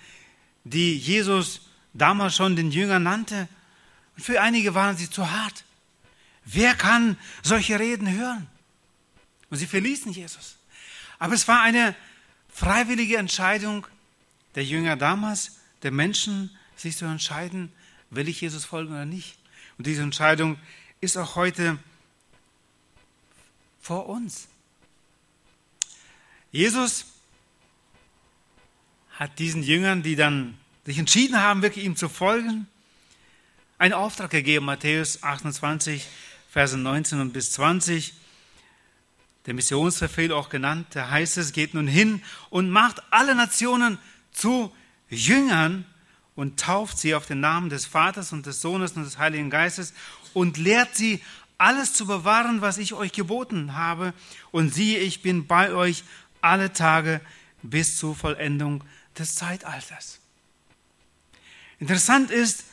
die 0.65 0.97
Jesus 0.97 1.63
damals 1.93 2.37
schon 2.37 2.57
den 2.57 2.71
Jüngern 2.71 3.03
nannte. 3.03 3.49
Und 4.17 4.23
für 4.23 4.41
einige 4.41 4.75
waren 4.75 4.97
sie 4.97 5.11
zu 5.11 5.31
hart. 5.31 5.65
Wer 6.45 6.75
kann 6.75 7.19
solche 7.43 7.79
Reden 7.79 8.11
hören? 8.11 8.47
Und 9.51 9.59
sie 9.59 9.67
verließen 9.67 10.13
Jesus. 10.13 10.57
Aber 11.19 11.35
es 11.35 11.47
war 11.49 11.61
eine 11.61 11.95
freiwillige 12.49 13.17
Entscheidung 13.17 13.87
der 14.55 14.65
Jünger 14.65 14.97
damals, 14.97 15.61
der 15.83 15.91
Menschen, 15.91 16.57
sich 16.77 16.97
zu 16.97 17.05
entscheiden, 17.05 17.73
will 18.11 18.29
ich 18.29 18.41
Jesus 18.41 18.65
folgen 18.65 18.93
oder 18.93 19.05
nicht. 19.05 19.39
Und 19.79 19.87
diese 19.87 20.03
Entscheidung 20.03 20.59
ist 21.01 21.17
auch 21.17 21.37
heute 21.37 21.79
vor 23.81 24.09
uns. 24.09 24.49
Jesus 26.53 27.07
hat 29.13 29.39
diesen 29.39 29.63
Jüngern, 29.63 30.03
die 30.03 30.17
dann 30.17 30.59
sich 30.85 30.99
entschieden 30.99 31.41
haben, 31.41 31.63
wirklich 31.63 31.85
ihm 31.85 31.97
zu 31.97 32.09
folgen, 32.09 32.67
einen 33.79 33.95
Auftrag 33.95 34.31
gegeben, 34.31 34.67
Matthäus 34.67 35.23
28, 35.23 36.07
Verse 36.51 36.77
19 36.77 37.21
und 37.21 37.33
bis 37.33 37.53
20. 37.53 38.15
Der 39.47 39.55
Missionsverfehl 39.55 40.33
auch 40.33 40.49
genannt, 40.49 40.89
da 40.91 41.11
heißt 41.11 41.39
es, 41.39 41.53
geht 41.53 41.75
nun 41.75 41.87
hin 41.87 42.23
und 42.51 42.71
macht 42.71 43.03
alle 43.11 43.35
Nationen 43.35 43.99
zu 44.33 44.75
Jüngern 45.09 45.85
und 46.35 46.61
tauft 46.61 46.99
sie 46.99 47.15
auf 47.15 47.27
den 47.27 47.41
Namen 47.41 47.71
des 47.71 47.87
Vaters 47.87 48.33
und 48.33 48.47
des 48.47 48.61
Sohnes 48.61 48.93
und 48.93 49.05
des 49.05 49.19
Heiligen 49.19 49.51
Geistes 49.51 49.95
und 50.35 50.57
lehrt 50.57 50.95
sie, 50.95 51.23
alles 51.61 51.93
zu 51.93 52.07
bewahren, 52.07 52.63
was 52.63 52.79
ich 52.79 52.95
euch 52.95 53.13
geboten 53.13 53.77
habe. 53.77 54.15
Und 54.51 54.73
siehe, 54.73 54.99
ich 54.99 55.21
bin 55.21 55.47
bei 55.47 55.73
euch 55.73 56.05
alle 56.41 56.73
Tage 56.73 57.21
bis 57.63 57.99
zur 57.99 58.17
Vollendung 58.17 58.83
des 59.19 59.35
Zeitalters. 59.35 60.20
Interessant 61.81 62.31
ist, 62.31 62.65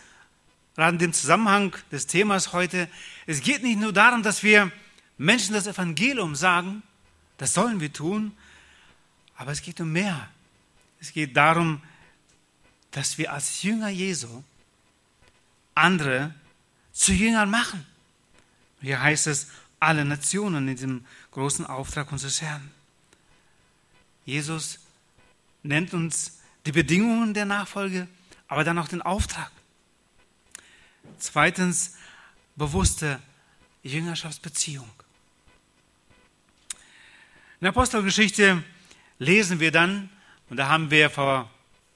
gerade 0.76 0.94
in 0.94 1.00
dem 1.00 1.14
Zusammenhang 1.14 1.76
des 1.92 2.06
Themas 2.08 2.54
heute, 2.54 2.88
es 3.26 3.42
geht 3.42 3.64
nicht 3.64 3.80
nur 3.80 3.94
darum, 3.94 4.22
dass 4.22 4.44
wir 4.44 4.72
Menschen 5.18 5.54
das 5.54 5.66
Evangelium 5.66 6.36
sagen, 6.36 6.84
das 7.38 7.54
sollen 7.54 7.80
wir 7.80 7.92
tun, 7.92 8.36
aber 9.36 9.52
es 9.52 9.62
geht 9.62 9.80
um 9.80 9.92
mehr. 9.92 10.30
Es 11.00 11.14
geht 11.14 11.36
darum, 11.38 11.82
dass 12.92 13.18
wir 13.18 13.32
als 13.32 13.64
Jünger 13.64 13.90
Jesu 13.90 14.44
andere 15.74 16.34
zu 16.92 17.14
Jüngern 17.14 17.50
machen. 17.50 17.86
Hier 18.82 19.02
heißt 19.02 19.28
es, 19.28 19.48
alle 19.80 20.04
Nationen 20.04 20.68
in 20.68 20.76
diesem 20.76 21.06
großen 21.32 21.66
Auftrag 21.66 22.12
unseres 22.12 22.42
Herrn. 22.42 22.72
Jesus 24.26 24.80
nennt 25.64 25.94
uns 25.94 26.40
die 26.66 26.72
Bedingungen 26.72 27.34
der 27.34 27.46
Nachfolge, 27.46 28.08
aber 28.48 28.64
dann 28.64 28.80
auch 28.80 28.88
den 28.88 29.02
Auftrag. 29.02 29.52
Zweitens, 31.20 31.96
bewusste 32.56 33.20
Jüngerschaftsbeziehung. 33.84 34.90
In 37.60 37.66
der 37.66 37.70
Apostelgeschichte 37.70 38.64
lesen 39.20 39.60
wir 39.60 39.72
dann, 39.72 40.10
und 40.50 40.58
da 40.58 40.68
haben 40.70 40.92
wir 40.92 41.10
vor 41.10 41.50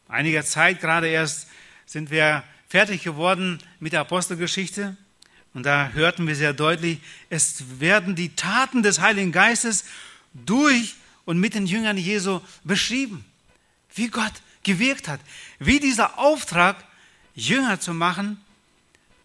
einiger 0.07 0.43
Zeit 0.43 0.81
gerade 0.81 1.07
erst, 1.07 1.47
sind 1.85 2.09
wir 2.09 2.43
fertig 2.67 3.03
geworden 3.03 3.59
mit 3.79 3.93
der 3.93 4.01
Apostelgeschichte. 4.01 4.97
Und 5.53 5.63
da 5.63 5.89
hörten 5.89 6.27
wir 6.27 6.35
sehr 6.35 6.53
deutlich, 6.53 6.99
es 7.29 7.79
werden 7.79 8.15
die 8.15 8.35
Taten 8.35 8.83
des 8.83 9.01
Heiligen 9.01 9.31
Geistes 9.33 9.85
durch 10.33 10.95
und 11.25 11.37
mit 11.37 11.53
den 11.53 11.67
Jüngern 11.67 11.97
Jesu 11.97 12.39
beschrieben. 12.63 13.25
Wie 13.93 14.07
Gott 14.07 14.31
gewirkt 14.63 15.07
hat. 15.07 15.19
Wie 15.59 15.79
dieser 15.79 16.17
Auftrag, 16.19 16.83
Jünger 17.33 17.79
zu 17.79 17.93
machen, 17.93 18.43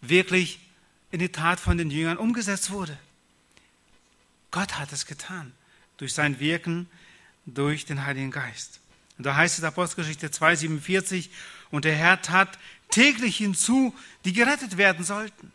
wirklich 0.00 0.61
in 1.11 1.19
die 1.19 1.31
Tat 1.31 1.61
von 1.61 1.78
den 1.78 1.90
Jüngern 1.90 2.16
umgesetzt 2.16 2.71
wurde. 2.71 2.97
Gott 4.50 4.78
hat 4.78 4.93
es 4.93 5.07
getan. 5.07 5.52
Durch 5.99 6.12
sein 6.14 6.40
Wirken, 6.40 6.88
durch 7.47 7.85
den 7.85 8.05
Heiligen 8.05 8.31
Geist. 8.31 8.81
Und 9.19 9.25
da 9.25 9.35
heißt 9.35 9.59
es 9.59 9.64
Apostelgeschichte 9.64 10.28
2,47, 10.28 11.28
und 11.71 11.85
der 11.85 11.97
Herr 11.97 12.23
tat 12.23 12.59
täglich 12.90 13.38
hinzu, 13.38 13.95
die 14.25 14.33
gerettet 14.33 14.76
werden 14.76 15.05
sollten. 15.05 15.52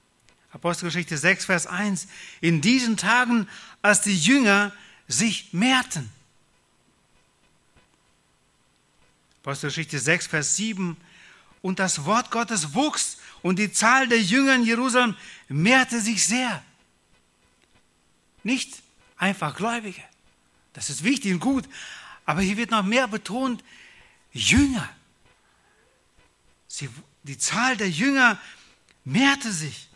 Apostelgeschichte 0.51 1.17
6, 1.17 1.45
Vers 1.45 1.67
1. 1.67 2.07
In 2.41 2.61
diesen 2.61 2.97
Tagen, 2.97 3.47
als 3.81 4.01
die 4.01 4.17
Jünger 4.17 4.73
sich 5.07 5.53
mehrten. 5.53 6.09
Apostelgeschichte 9.41 9.99
6, 9.99 10.27
Vers 10.27 10.55
7. 10.55 10.97
Und 11.61 11.79
das 11.79 12.05
Wort 12.05 12.31
Gottes 12.31 12.73
wuchs 12.73 13.17
und 13.41 13.57
die 13.57 13.71
Zahl 13.71 14.07
der 14.07 14.21
Jünger 14.21 14.55
in 14.55 14.63
Jerusalem 14.63 15.15
mehrte 15.47 15.99
sich 15.99 16.25
sehr. 16.25 16.63
Nicht 18.43 18.81
einfach 19.17 19.55
Gläubige. 19.55 20.01
Das 20.73 20.89
ist 20.89 21.03
wichtig 21.03 21.33
und 21.33 21.39
gut. 21.39 21.65
Aber 22.25 22.41
hier 22.41 22.57
wird 22.57 22.71
noch 22.71 22.83
mehr 22.83 23.07
betont, 23.07 23.63
Jünger. 24.31 24.87
Sie, 26.67 26.89
die 27.23 27.37
Zahl 27.37 27.77
der 27.77 27.89
Jünger 27.89 28.39
mehrte 29.03 29.51
sich. 29.51 29.89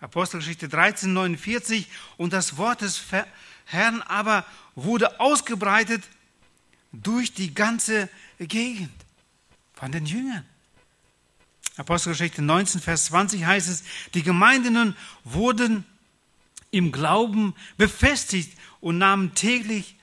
Apostelgeschichte 0.00 0.68
13, 0.68 1.12
49. 1.12 1.88
Und 2.16 2.32
das 2.32 2.56
Wort 2.56 2.80
des 2.80 3.02
Herrn 3.66 4.02
aber 4.02 4.46
wurde 4.74 5.20
ausgebreitet 5.20 6.02
durch 6.92 7.34
die 7.34 7.54
ganze 7.54 8.08
Gegend 8.38 8.92
von 9.74 9.92
den 9.92 10.06
Jüngern. 10.06 10.44
Apostelgeschichte 11.76 12.42
19, 12.42 12.80
Vers 12.80 13.06
20 13.06 13.44
heißt 13.44 13.68
es, 13.68 13.84
die 14.14 14.22
Gemeinden 14.22 14.96
wurden 15.24 15.84
im 16.70 16.92
Glauben 16.92 17.54
befestigt 17.76 18.56
und 18.80 18.98
nahmen 18.98 19.34
täglich 19.34 19.96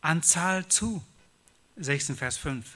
an 0.00 0.22
Zahl 0.22 0.66
zu. 0.68 1.04
16 1.76 2.16
Vers 2.16 2.36
5 2.36 2.66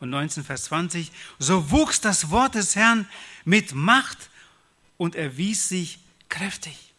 und 0.00 0.10
19 0.10 0.44
Vers 0.44 0.64
20. 0.64 1.10
So 1.38 1.70
wuchs 1.70 2.00
das 2.00 2.30
Wort 2.30 2.54
des 2.54 2.76
Herrn 2.76 3.08
mit 3.44 3.74
Macht 3.74 4.30
und 4.96 5.14
erwies 5.14 5.68
sich 5.68 5.98
kräftig. 6.28 6.92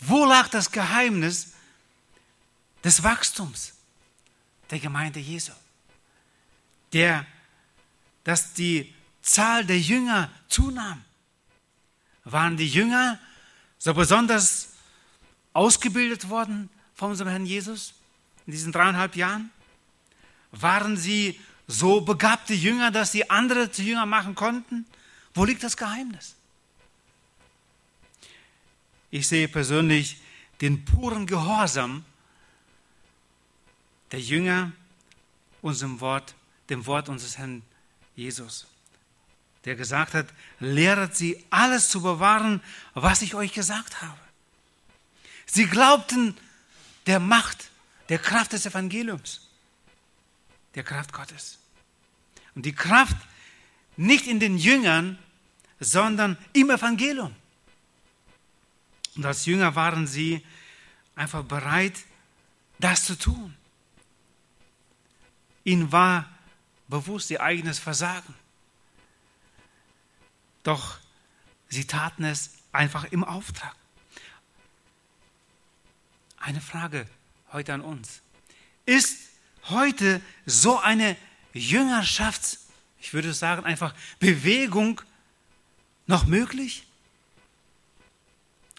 Wo 0.00 0.24
lag 0.24 0.48
das 0.48 0.70
Geheimnis 0.70 1.52
des 2.84 3.02
Wachstums 3.02 3.77
der 4.70 4.78
Gemeinde 4.78 5.20
Jesu? 5.20 5.52
Der, 6.92 7.26
dass 8.24 8.52
die 8.54 8.94
Zahl 9.22 9.64
der 9.64 9.78
Jünger 9.78 10.30
zunahm. 10.48 11.04
Waren 12.24 12.56
die 12.56 12.68
Jünger 12.68 13.18
so 13.78 13.94
besonders 13.94 14.70
ausgebildet 15.52 16.28
worden 16.28 16.68
von 16.94 17.10
unserem 17.10 17.30
Herrn 17.30 17.46
Jesus 17.46 17.94
in 18.46 18.52
diesen 18.52 18.72
dreieinhalb 18.72 19.16
Jahren? 19.16 19.50
Waren 20.50 20.96
sie 20.96 21.38
so 21.66 22.00
begabte 22.00 22.54
Jünger, 22.54 22.90
dass 22.90 23.12
sie 23.12 23.28
andere 23.28 23.70
zu 23.70 23.82
Jünger 23.82 24.06
machen 24.06 24.34
konnten? 24.34 24.86
Wo 25.34 25.44
liegt 25.44 25.62
das 25.62 25.76
Geheimnis? 25.76 26.34
Ich 29.10 29.28
sehe 29.28 29.48
persönlich 29.48 30.20
den 30.60 30.84
puren 30.84 31.26
Gehorsam 31.26 32.04
der 34.12 34.20
Jünger 34.20 34.72
unserem 35.62 36.00
Wort, 36.00 36.34
dem 36.70 36.86
Wort 36.86 37.08
unseres 37.08 37.38
Herrn 37.38 37.62
Jesus 38.16 38.66
der 39.68 39.76
gesagt 39.76 40.14
hat, 40.14 40.26
lehret 40.60 41.14
sie 41.14 41.44
alles 41.50 41.90
zu 41.90 42.00
bewahren, 42.00 42.62
was 42.94 43.20
ich 43.20 43.34
euch 43.34 43.52
gesagt 43.52 44.00
habe. 44.00 44.18
Sie 45.44 45.66
glaubten 45.66 46.34
der 47.06 47.20
Macht, 47.20 47.68
der 48.08 48.18
Kraft 48.18 48.54
des 48.54 48.64
Evangeliums, 48.64 49.46
der 50.74 50.84
Kraft 50.84 51.12
Gottes. 51.12 51.58
Und 52.54 52.64
die 52.64 52.74
Kraft 52.74 53.18
nicht 53.98 54.26
in 54.26 54.40
den 54.40 54.56
Jüngern, 54.56 55.18
sondern 55.80 56.38
im 56.54 56.70
Evangelium. 56.70 57.36
Und 59.16 59.26
als 59.26 59.44
Jünger 59.44 59.74
waren 59.74 60.06
sie 60.06 60.42
einfach 61.14 61.42
bereit, 61.44 61.98
das 62.78 63.04
zu 63.04 63.18
tun. 63.18 63.54
Ihnen 65.68 65.92
war 65.92 66.24
bewusst 66.88 67.30
ihr 67.30 67.42
eigenes 67.42 67.78
Versagen. 67.78 68.34
Doch 70.62 70.98
sie 71.68 71.86
taten 71.86 72.24
es 72.24 72.54
einfach 72.72 73.04
im 73.04 73.22
Auftrag. 73.22 73.76
Eine 76.38 76.62
Frage 76.62 77.06
heute 77.52 77.74
an 77.74 77.82
uns. 77.82 78.22
Ist 78.86 79.18
heute 79.64 80.22
so 80.46 80.78
eine 80.78 81.18
Jüngerschafts, 81.52 82.68
ich 82.98 83.12
würde 83.12 83.34
sagen 83.34 83.66
einfach 83.66 83.94
Bewegung 84.20 85.02
noch 86.06 86.24
möglich? 86.24 86.86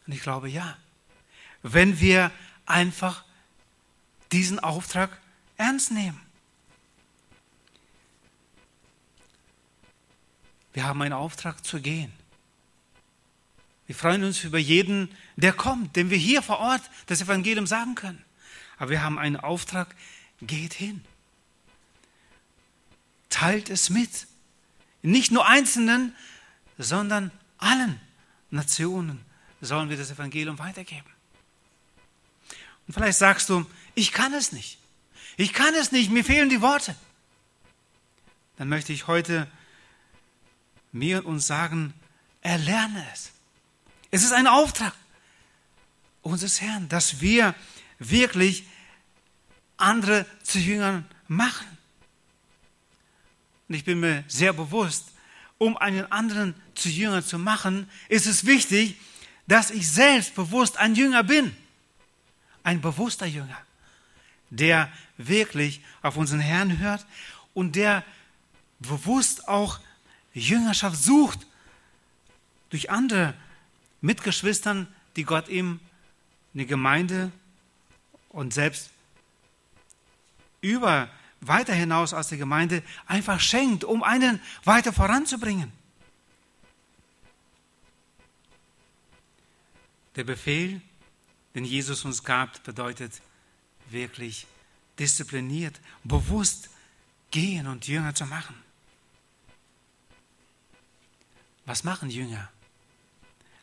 Und 0.07 0.13
ich 0.13 0.21
glaube 0.21 0.49
ja. 0.49 0.75
Wenn 1.61 1.99
wir 1.99 2.31
einfach 2.65 3.23
diesen 4.31 4.57
Auftrag 4.57 5.21
ernst 5.57 5.91
nehmen. 5.91 6.28
Wir 10.73 10.85
haben 10.85 11.01
einen 11.01 11.13
Auftrag 11.13 11.65
zu 11.65 11.81
gehen. 11.81 12.11
Wir 13.87 13.95
freuen 13.95 14.23
uns 14.23 14.43
über 14.43 14.59
jeden, 14.59 15.09
der 15.35 15.51
kommt, 15.51 15.95
dem 15.95 16.11
wir 16.11 16.17
hier 16.17 16.43
vor 16.43 16.59
Ort 16.59 16.81
das 17.07 17.21
Evangelium 17.21 17.65
sagen 17.65 17.95
können. 17.95 18.23
Aber 18.77 18.91
wir 18.91 19.01
haben 19.01 19.17
einen 19.17 19.35
Auftrag, 19.35 19.95
geht 20.41 20.73
hin. 20.73 21.03
Teilt 23.29 23.69
es 23.69 23.89
mit. 23.89 24.27
Nicht 25.01 25.31
nur 25.31 25.47
Einzelnen, 25.47 26.15
sondern 26.77 27.31
allen 27.57 27.99
Nationen 28.51 29.25
sollen 29.61 29.89
wir 29.89 29.97
das 29.97 30.11
Evangelium 30.11 30.59
weitergeben. 30.59 31.09
Und 32.87 32.93
vielleicht 32.93 33.17
sagst 33.17 33.49
du, 33.49 33.65
ich 33.95 34.11
kann 34.11 34.33
es 34.33 34.51
nicht. 34.51 34.77
Ich 35.37 35.53
kann 35.53 35.73
es 35.75 35.91
nicht, 35.91 36.11
mir 36.11 36.23
fehlen 36.23 36.49
die 36.49 36.61
Worte. 36.61 36.95
Dann 38.57 38.69
möchte 38.69 38.93
ich 38.93 39.07
heute 39.07 39.49
mir 40.91 41.19
und 41.19 41.25
uns 41.25 41.47
sagen, 41.47 41.93
erlerne 42.41 43.05
es. 43.13 43.31
Es 44.11 44.23
ist 44.23 44.31
ein 44.31 44.47
Auftrag 44.47 44.93
unseres 46.21 46.61
Herrn, 46.61 46.89
dass 46.89 47.21
wir 47.21 47.55
wirklich 47.99 48.65
andere 49.77 50.25
zu 50.43 50.59
Jüngern 50.59 51.05
machen. 51.27 51.67
Und 53.67 53.75
ich 53.75 53.85
bin 53.85 53.99
mir 53.99 54.23
sehr 54.27 54.53
bewusst, 54.53 55.11
um 55.57 55.77
einen 55.77 56.11
anderen 56.11 56.55
zu 56.73 56.89
Jüngern 56.89 57.23
zu 57.23 57.37
machen, 57.37 57.89
ist 58.07 58.25
es 58.25 58.45
wichtig, 58.45 58.95
dass 59.47 59.71
ich 59.71 59.89
selbst 59.89 60.35
bewusst 60.35 60.77
ein 60.77 60.95
Jünger 60.95 61.23
bin. 61.23 61.55
Ein 62.63 62.81
bewusster 62.81 63.25
Jünger, 63.25 63.57
der 64.49 64.91
wirklich 65.17 65.81
auf 66.01 66.17
unseren 66.17 66.39
Herrn 66.39 66.79
hört 66.79 67.05
und 67.53 67.75
der 67.75 68.03
bewusst 68.79 69.47
auch 69.47 69.79
Jüngerschaft 70.39 70.97
sucht 71.01 71.45
durch 72.69 72.89
andere 72.89 73.33
Mitgeschwistern, 74.01 74.87
die 75.15 75.23
Gott 75.23 75.49
ihm 75.49 75.79
eine 76.53 76.65
Gemeinde 76.65 77.31
und 78.29 78.53
selbst 78.53 78.89
über 80.61 81.09
weiter 81.41 81.73
hinaus 81.73 82.13
aus 82.13 82.29
der 82.29 82.37
Gemeinde 82.37 82.83
einfach 83.05 83.39
schenkt, 83.39 83.83
um 83.83 84.03
einen 84.03 84.41
weiter 84.63 84.93
voranzubringen. 84.93 85.71
Der 90.15 90.23
Befehl, 90.23 90.81
den 91.55 91.63
Jesus 91.63 92.03
uns 92.03 92.23
gab, 92.23 92.61
bedeutet 92.63 93.21
wirklich 93.89 94.47
diszipliniert, 94.97 95.79
bewusst 96.03 96.69
gehen 97.31 97.67
und 97.67 97.87
Jünger 97.87 98.13
zu 98.13 98.25
machen. 98.25 98.55
Was 101.69 101.83
machen 101.83 102.09
Jünger? 102.09 102.49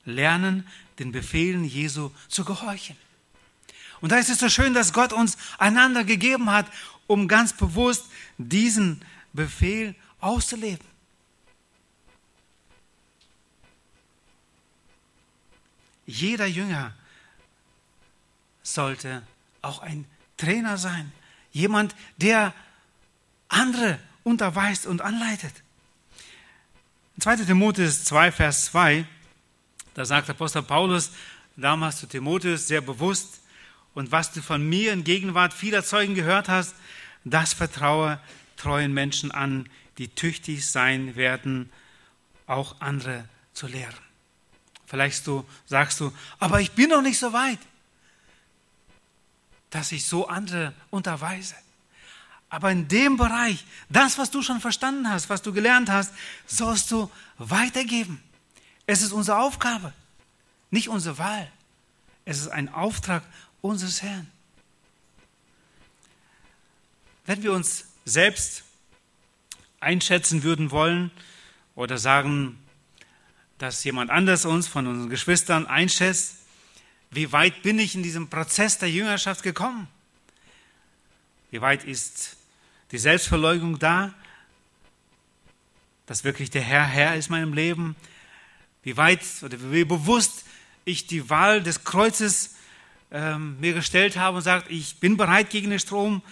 Lernen, 0.05 0.67
den 1.01 1.11
Befehlen 1.11 1.65
Jesu 1.65 2.13
zu 2.29 2.45
gehorchen. 2.45 2.97
Und 4.01 4.13
da 4.13 4.19
ist 4.19 4.31
es 4.31 4.39
so 4.39 4.49
schön, 4.49 4.75
dass 4.75 4.93
Gott 4.93 5.13
uns 5.13 5.37
einander 5.59 6.05
gegeben 6.05 6.51
hat, 6.51 6.71
um 7.09 7.27
ganz 7.27 7.53
bewusst 7.53 8.05
diesen 8.39 9.05
Befehl 9.33 9.97
auszuleben. 10.21 10.87
jeder 16.07 16.47
Jünger 16.47 16.95
sollte 18.63 19.23
auch 19.61 19.81
ein 19.81 20.07
Trainer 20.37 20.79
sein. 20.79 21.13
Jemand, 21.53 21.95
der 22.17 22.55
andere 23.49 23.99
unterweist 24.23 24.87
und 24.87 25.03
anleitet. 25.03 25.53
2. 27.19 27.37
Timotheus 27.47 28.05
2, 28.05 28.31
Vers 28.31 28.67
2, 28.67 29.07
da 29.95 30.05
sagt 30.05 30.29
Apostel 30.29 30.63
Paulus 30.63 31.11
damals 31.57 31.99
zu 31.99 32.07
Timotheus 32.07 32.69
sehr 32.69 32.81
bewusst, 32.81 33.41
und 33.95 34.13
was 34.13 34.31
du 34.31 34.43
von 34.43 34.69
mir 34.69 34.93
in 34.93 35.05
Gegenwart 35.05 35.55
vieler 35.55 35.83
Zeugen 35.83 36.15
gehört 36.15 36.51
hast, 36.51 36.75
das 37.25 37.55
vertraue 37.55 38.21
treuen 38.59 38.93
Menschen 38.93 39.31
an, 39.31 39.71
die 39.97 40.09
tüchtig 40.09 40.67
sein 40.67 41.17
werden, 41.17 41.71
auch 42.47 42.79
andere 42.83 43.27
zu 43.55 43.67
lehren. 43.67 43.95
Vielleicht 44.87 45.27
du, 45.27 45.47
sagst 45.65 45.99
du, 46.01 46.13
aber 46.39 46.61
ich 46.61 46.73
bin 46.73 46.91
noch 46.91 47.01
nicht 47.01 47.19
so 47.19 47.33
weit, 47.33 47.59
dass 49.71 49.93
ich 49.93 50.05
so 50.05 50.29
andere 50.29 50.75
unterweise. 50.91 51.55
Aber 52.57 52.73
in 52.73 52.89
dem 52.89 53.19
Bereich, 53.19 53.67
das, 53.91 54.17
was 54.17 54.31
du 54.31 54.41
schon 54.41 54.63
verstanden 54.63 55.11
hast, 55.11 55.29
was 55.29 55.43
du 55.43 55.53
gelernt 55.53 55.91
hast, 55.91 56.15
sollst 56.47 56.91
du 56.91 57.11
weitergeben. 57.37 58.23
Es 58.87 59.03
ist 59.03 59.13
unsere 59.13 59.41
Aufgabe, 59.41 59.93
nicht 60.71 60.89
unsere 60.89 61.19
Wahl. 61.19 61.53
Es 62.25 62.39
ist 62.39 62.49
ein 62.49 62.73
Auftrag 62.73 63.23
unseres 63.61 64.01
Herrn. 64.01 64.27
Wenn 67.27 67.43
wir 67.43 67.53
uns 67.53 67.89
selbst 68.07 68.65
einschätzen 69.79 70.43
würden 70.43 70.71
wollen 70.71 71.11
oder 71.75 71.99
sagen, 71.99 72.59
dass 73.59 73.85
jemand 73.85 74.11
anders 74.11 74.47
uns 74.47 74.67
von 74.67 74.87
unseren 74.87 75.11
Geschwistern 75.11 75.67
einschätzt, 75.67 76.37
wie 77.11 77.33
weit 77.33 77.61
bin 77.63 77.79
ich 77.79 77.95
in 77.95 78.03
diesem 78.03 78.31
Prozess 78.31 78.79
der 78.79 78.91
Jüngerschaft 78.91 79.43
gekommen? 79.43 79.89
Wie 81.51 81.61
weit 81.61 81.85
ist 81.85 82.36
die 82.93 82.99
Selbstverleugung 82.99 83.79
da, 83.79 84.15
dass 86.07 86.25
wirklich 86.25 86.51
der 86.51 86.63
Herr 86.63 86.87
Herr 86.87 87.17
ist 87.17 87.27
in 87.27 87.33
meinem 87.33 87.53
Leben? 87.53 87.97
Wie 88.83 88.97
weit 88.97 89.23
oder 89.43 89.59
wie 89.73 89.85
bewusst 89.85 90.45
ich 90.85 91.07
die 91.07 91.29
Wahl 91.29 91.63
des 91.63 91.83
Kreuzes 91.85 92.55
ähm, 93.11 93.59
mir 93.61 93.75
gestellt 93.75 94.17
habe 94.17 94.37
und 94.37 94.43
sagt, 94.43 94.71
ich 94.71 94.97
bin 94.97 95.17
bereit, 95.17 95.51
gegen 95.51 95.71
den 95.71 95.81
Strom 95.81 96.23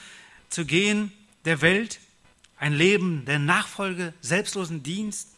zu 0.48 0.64
gehen 0.64 1.12
der 1.44 1.60
Welt, 1.60 1.98
ein 2.58 2.72
Leben 2.72 3.24
der 3.24 3.38
Nachfolge, 3.38 4.14
selbstlosen 4.20 4.82
Dienst, 4.82 5.28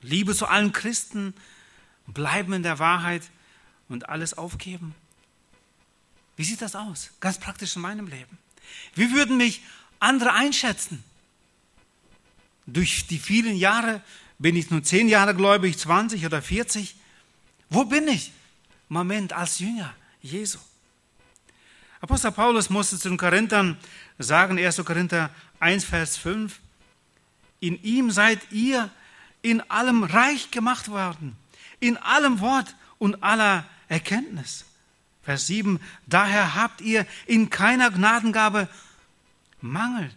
Liebe 0.00 0.34
zu 0.34 0.46
allen 0.46 0.72
Christen, 0.72 1.34
bleiben 2.06 2.52
in 2.52 2.62
der 2.62 2.78
Wahrheit 2.78 3.22
und 3.88 4.08
alles 4.08 4.36
aufgeben. 4.36 4.94
Wie 6.36 6.44
sieht 6.44 6.62
das 6.62 6.76
aus? 6.76 7.10
Ganz 7.20 7.38
praktisch 7.38 7.76
in 7.76 7.82
meinem 7.82 8.06
Leben. 8.06 8.38
Wie 8.94 9.12
würden 9.12 9.36
mich 9.36 9.62
andere 10.00 10.32
einschätzen? 10.32 11.02
Durch 12.66 13.06
die 13.06 13.18
vielen 13.18 13.56
Jahre 13.56 14.02
bin 14.38 14.56
ich 14.56 14.70
nur 14.70 14.82
zehn 14.82 15.08
Jahre 15.08 15.34
gläubig, 15.34 15.78
20 15.78 16.24
oder 16.26 16.42
40. 16.42 16.94
Wo 17.70 17.84
bin 17.84 18.08
ich? 18.08 18.32
Moment, 18.88 19.32
als 19.32 19.58
Jünger 19.58 19.94
Jesu. 20.22 20.58
Apostel 22.00 22.32
Paulus 22.32 22.68
musste 22.68 22.98
zu 22.98 23.08
den 23.08 23.16
Korinthern 23.16 23.78
sagen, 24.18 24.58
1. 24.58 24.84
Korinther 24.84 25.30
1, 25.60 25.84
Vers 25.84 26.16
5, 26.18 26.60
in 27.60 27.82
ihm 27.82 28.10
seid 28.10 28.40
ihr 28.50 28.90
in 29.40 29.62
allem 29.70 30.04
reich 30.04 30.50
gemacht 30.50 30.88
worden, 30.88 31.36
in 31.80 31.96
allem 31.96 32.40
Wort 32.40 32.76
und 32.98 33.22
aller 33.22 33.64
Erkenntnis. 33.88 34.66
Vers 35.22 35.46
7, 35.46 35.80
daher 36.06 36.54
habt 36.54 36.82
ihr 36.82 37.06
in 37.26 37.48
keiner 37.48 37.90
Gnadengabe 37.90 38.68
Mangel. 39.64 40.10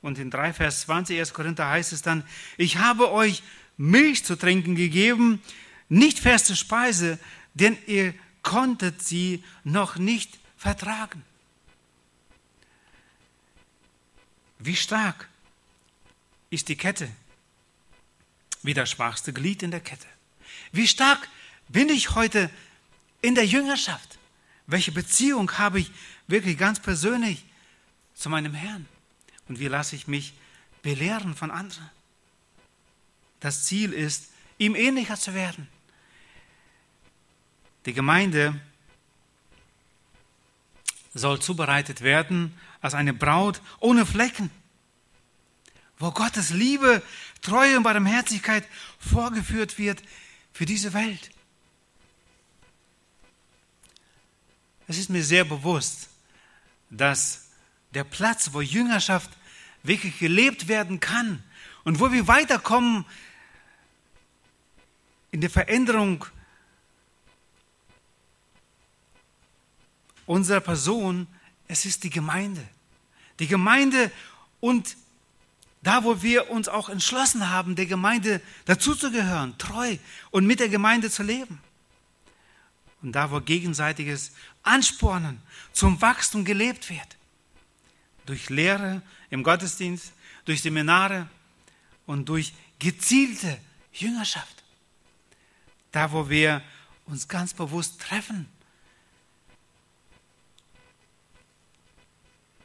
Und 0.00 0.18
in 0.18 0.30
3 0.30 0.52
Vers 0.52 0.82
20 0.82 1.18
1. 1.18 1.34
Korinther 1.34 1.68
heißt 1.68 1.92
es 1.92 2.02
dann, 2.02 2.24
ich 2.56 2.78
habe 2.78 3.12
euch 3.12 3.42
Milch 3.76 4.24
zu 4.24 4.36
trinken 4.36 4.74
gegeben, 4.76 5.42
nicht 5.88 6.18
feste 6.18 6.56
Speise, 6.56 7.18
denn 7.54 7.76
ihr 7.86 8.14
konntet 8.42 9.02
sie 9.02 9.44
noch 9.64 9.96
nicht 9.96 10.38
vertragen. 10.56 11.22
Wie 14.58 14.76
stark 14.76 15.28
ist 16.50 16.68
die 16.68 16.76
Kette? 16.76 17.08
Wie 18.62 18.74
das 18.74 18.90
schwachste 18.90 19.32
Glied 19.32 19.62
in 19.62 19.72
der 19.72 19.80
Kette. 19.80 20.06
Wie 20.70 20.86
stark 20.86 21.28
bin 21.68 21.88
ich 21.88 22.14
heute 22.14 22.48
in 23.22 23.34
der 23.34 23.46
Jüngerschaft? 23.46 24.18
Welche 24.66 24.92
Beziehung 24.92 25.50
habe 25.58 25.80
ich 25.80 25.90
wirklich 26.28 26.56
ganz 26.56 26.78
persönlich 26.78 27.44
zu 28.14 28.28
meinem 28.28 28.54
Herrn? 28.54 28.86
Und 29.48 29.58
wie 29.58 29.68
lasse 29.68 29.96
ich 29.96 30.06
mich 30.06 30.34
belehren 30.82 31.34
von 31.34 31.50
anderen? 31.50 31.90
Das 33.40 33.64
Ziel 33.64 33.92
ist, 33.92 34.30
ihm 34.58 34.74
ähnlicher 34.74 35.16
zu 35.16 35.34
werden. 35.34 35.66
Die 37.86 37.92
Gemeinde 37.92 38.60
soll 41.14 41.40
zubereitet 41.40 42.02
werden 42.02 42.56
als 42.80 42.94
eine 42.94 43.12
Braut 43.12 43.60
ohne 43.80 44.06
Flecken, 44.06 44.50
wo 45.98 46.10
Gottes 46.10 46.50
Liebe, 46.50 47.02
Treue 47.40 47.76
und 47.76 47.82
Barmherzigkeit 47.82 48.64
vorgeführt 48.98 49.78
wird 49.78 50.02
für 50.52 50.64
diese 50.64 50.92
Welt. 50.92 51.30
Es 54.88 54.98
ist 54.98 55.10
mir 55.10 55.24
sehr 55.24 55.44
bewusst, 55.44 56.08
dass 56.90 57.48
der 57.94 58.04
Platz, 58.04 58.50
wo 58.52 58.60
Jüngerschaft 58.60 59.30
wirklich 59.82 60.18
gelebt 60.18 60.68
werden 60.68 61.00
kann 61.00 61.42
und 61.84 62.00
wo 62.00 62.12
wir 62.12 62.26
weiterkommen 62.28 63.04
in 65.30 65.40
der 65.40 65.50
Veränderung 65.50 66.24
unserer 70.26 70.60
Person, 70.60 71.26
es 71.68 71.84
ist 71.84 72.04
die 72.04 72.10
Gemeinde. 72.10 72.66
Die 73.38 73.48
Gemeinde 73.48 74.10
und 74.60 74.96
da, 75.82 76.04
wo 76.04 76.22
wir 76.22 76.50
uns 76.50 76.68
auch 76.68 76.88
entschlossen 76.88 77.50
haben, 77.50 77.74
der 77.74 77.86
Gemeinde 77.86 78.40
dazuzugehören, 78.66 79.58
treu 79.58 79.96
und 80.30 80.46
mit 80.46 80.60
der 80.60 80.68
Gemeinde 80.68 81.10
zu 81.10 81.24
leben. 81.24 81.60
Und 83.02 83.12
da, 83.12 83.32
wo 83.32 83.40
gegenseitiges 83.40 84.32
Anspornen 84.62 85.42
zum 85.72 86.00
Wachstum 86.00 86.44
gelebt 86.44 86.88
wird. 86.88 87.16
Durch 88.26 88.50
Lehre 88.50 89.02
im 89.30 89.42
Gottesdienst, 89.42 90.12
durch 90.44 90.62
Seminare 90.62 91.28
und 92.06 92.28
durch 92.28 92.52
gezielte 92.78 93.58
Jüngerschaft. 93.92 94.62
Da, 95.90 96.12
wo 96.12 96.28
wir 96.28 96.62
uns 97.06 97.28
ganz 97.28 97.52
bewusst 97.52 98.00
treffen 98.00 98.46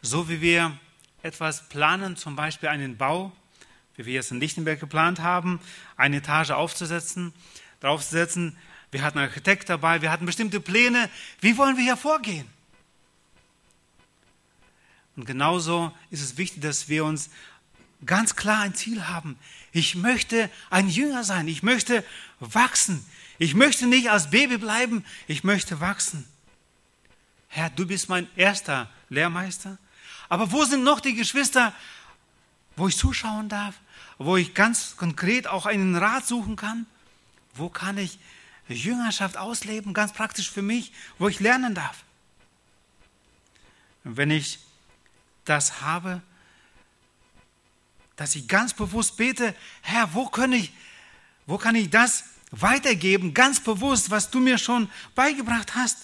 So 0.07 0.29
wie 0.29 0.39
wir 0.39 0.77
etwas 1.21 1.67
planen, 1.67 2.15
zum 2.15 2.37
Beispiel 2.37 2.69
einen 2.69 2.95
Bau, 2.95 3.33
wie 3.97 4.05
wir 4.05 4.21
es 4.21 4.31
in 4.31 4.39
Lichtenberg 4.39 4.79
geplant 4.79 5.19
haben, 5.19 5.59
eine 5.97 6.17
Etage 6.17 6.51
aufzusetzen, 6.51 7.33
draufzusetzen. 7.81 8.55
Wir 8.89 9.01
hatten 9.01 9.17
einen 9.17 9.27
Architekt 9.27 9.67
dabei, 9.67 10.01
wir 10.01 10.09
hatten 10.09 10.25
bestimmte 10.25 10.61
Pläne. 10.61 11.09
Wie 11.41 11.57
wollen 11.57 11.75
wir 11.75 11.83
hier 11.83 11.97
vorgehen? 11.97 12.47
Und 15.17 15.25
genauso 15.25 15.91
ist 16.11 16.21
es 16.21 16.37
wichtig, 16.37 16.61
dass 16.61 16.87
wir 16.87 17.03
uns 17.03 17.31
ganz 18.05 18.35
klar 18.35 18.61
ein 18.61 18.75
Ziel 18.75 19.07
haben. 19.07 19.37
Ich 19.71 19.95
möchte 19.95 20.49
ein 20.69 20.87
Jünger 20.87 21.23
sein, 21.23 21.47
ich 21.47 21.63
möchte 21.63 22.05
wachsen. 22.39 23.03
Ich 23.39 23.55
möchte 23.55 23.87
nicht 23.87 24.09
als 24.11 24.29
Baby 24.29 24.57
bleiben, 24.57 25.03
ich 25.27 25.43
möchte 25.43 25.79
wachsen. 25.79 26.25
Herr, 27.49 27.71
du 27.71 27.87
bist 27.87 28.09
mein 28.09 28.27
erster 28.35 28.89
Lehrmeister. 29.09 29.79
Aber 30.29 30.51
wo 30.51 30.63
sind 30.65 30.83
noch 30.83 30.99
die 30.99 31.15
Geschwister, 31.15 31.73
wo 32.75 32.87
ich 32.87 32.97
zuschauen 32.97 33.49
darf, 33.49 33.75
wo 34.19 34.37
ich 34.37 34.53
ganz 34.53 34.97
konkret 34.97 35.47
auch 35.47 35.65
einen 35.65 35.95
Rat 35.95 36.27
suchen 36.27 36.55
kann? 36.55 36.85
Wo 37.55 37.69
kann 37.69 37.97
ich 37.97 38.19
Jüngerschaft 38.67 39.37
ausleben, 39.37 39.93
ganz 39.93 40.13
praktisch 40.13 40.51
für 40.51 40.61
mich, 40.61 40.91
wo 41.17 41.27
ich 41.27 41.39
lernen 41.39 41.73
darf? 41.73 42.03
Wenn 44.03 44.29
ich 44.29 44.59
das 45.49 45.81
habe, 45.81 46.21
dass 48.15 48.35
ich 48.35 48.47
ganz 48.47 48.73
bewusst 48.73 49.17
bete, 49.17 49.55
Herr, 49.81 50.13
wo 50.13 50.27
kann 50.27 50.51
ich, 50.51 50.73
wo 51.45 51.57
kann 51.57 51.75
ich 51.75 51.89
das 51.89 52.23
weitergeben, 52.51 53.33
ganz 53.33 53.59
bewusst, 53.59 54.09
was 54.09 54.31
du 54.31 54.39
mir 54.39 54.57
schon 54.57 54.89
beigebracht 55.15 55.75
hast? 55.75 55.97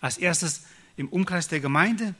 Als 0.00 0.18
erstes 0.18 0.62
im 0.96 1.08
Umkreis 1.08 1.48
der 1.48 1.60
Gemeinde, 1.60 2.14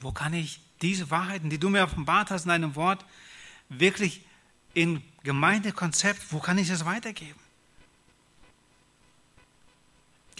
wo 0.00 0.12
kann 0.12 0.32
ich 0.32 0.60
diese 0.80 1.10
Wahrheiten, 1.10 1.50
die 1.50 1.58
du 1.58 1.68
mir 1.68 1.82
offenbart 1.82 2.30
hast 2.30 2.44
in 2.44 2.48
deinem 2.48 2.74
Wort, 2.74 3.04
wirklich 3.68 4.24
in 4.72 5.02
Gemeindekonzept, 5.22 6.32
wo 6.32 6.38
kann 6.38 6.56
ich 6.58 6.68
das 6.68 6.84
weitergeben? 6.84 7.38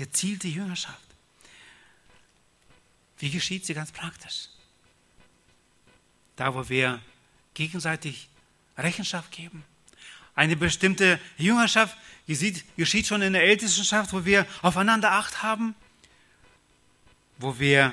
gezielte 0.01 0.49
Jüngerschaft. 0.49 1.10
Wie 3.21 3.31
geschieht 3.31 3.67
sie 3.67 3.75
ganz 3.75 3.93
praktisch? 3.93 4.49
Da, 6.37 6.55
wo 6.55 6.69
wir 6.69 7.01
gegenseitig 7.53 8.29
Rechenschaft 8.77 9.31
geben. 9.31 9.63
Eine 10.35 10.57
bestimmte 10.57 11.21
Jüngerschaft 11.37 11.97
geschieht, 12.27 12.65
geschieht 12.77 13.07
schon 13.07 13.21
in 13.21 13.35
der 13.35 13.43
Ältestenschaft, 13.43 14.15
wo 14.15 14.25
wir 14.25 14.47
aufeinander 14.63 15.13
Acht 15.13 15.43
haben, 15.43 15.75
wo 17.37 17.59
wir 17.59 17.93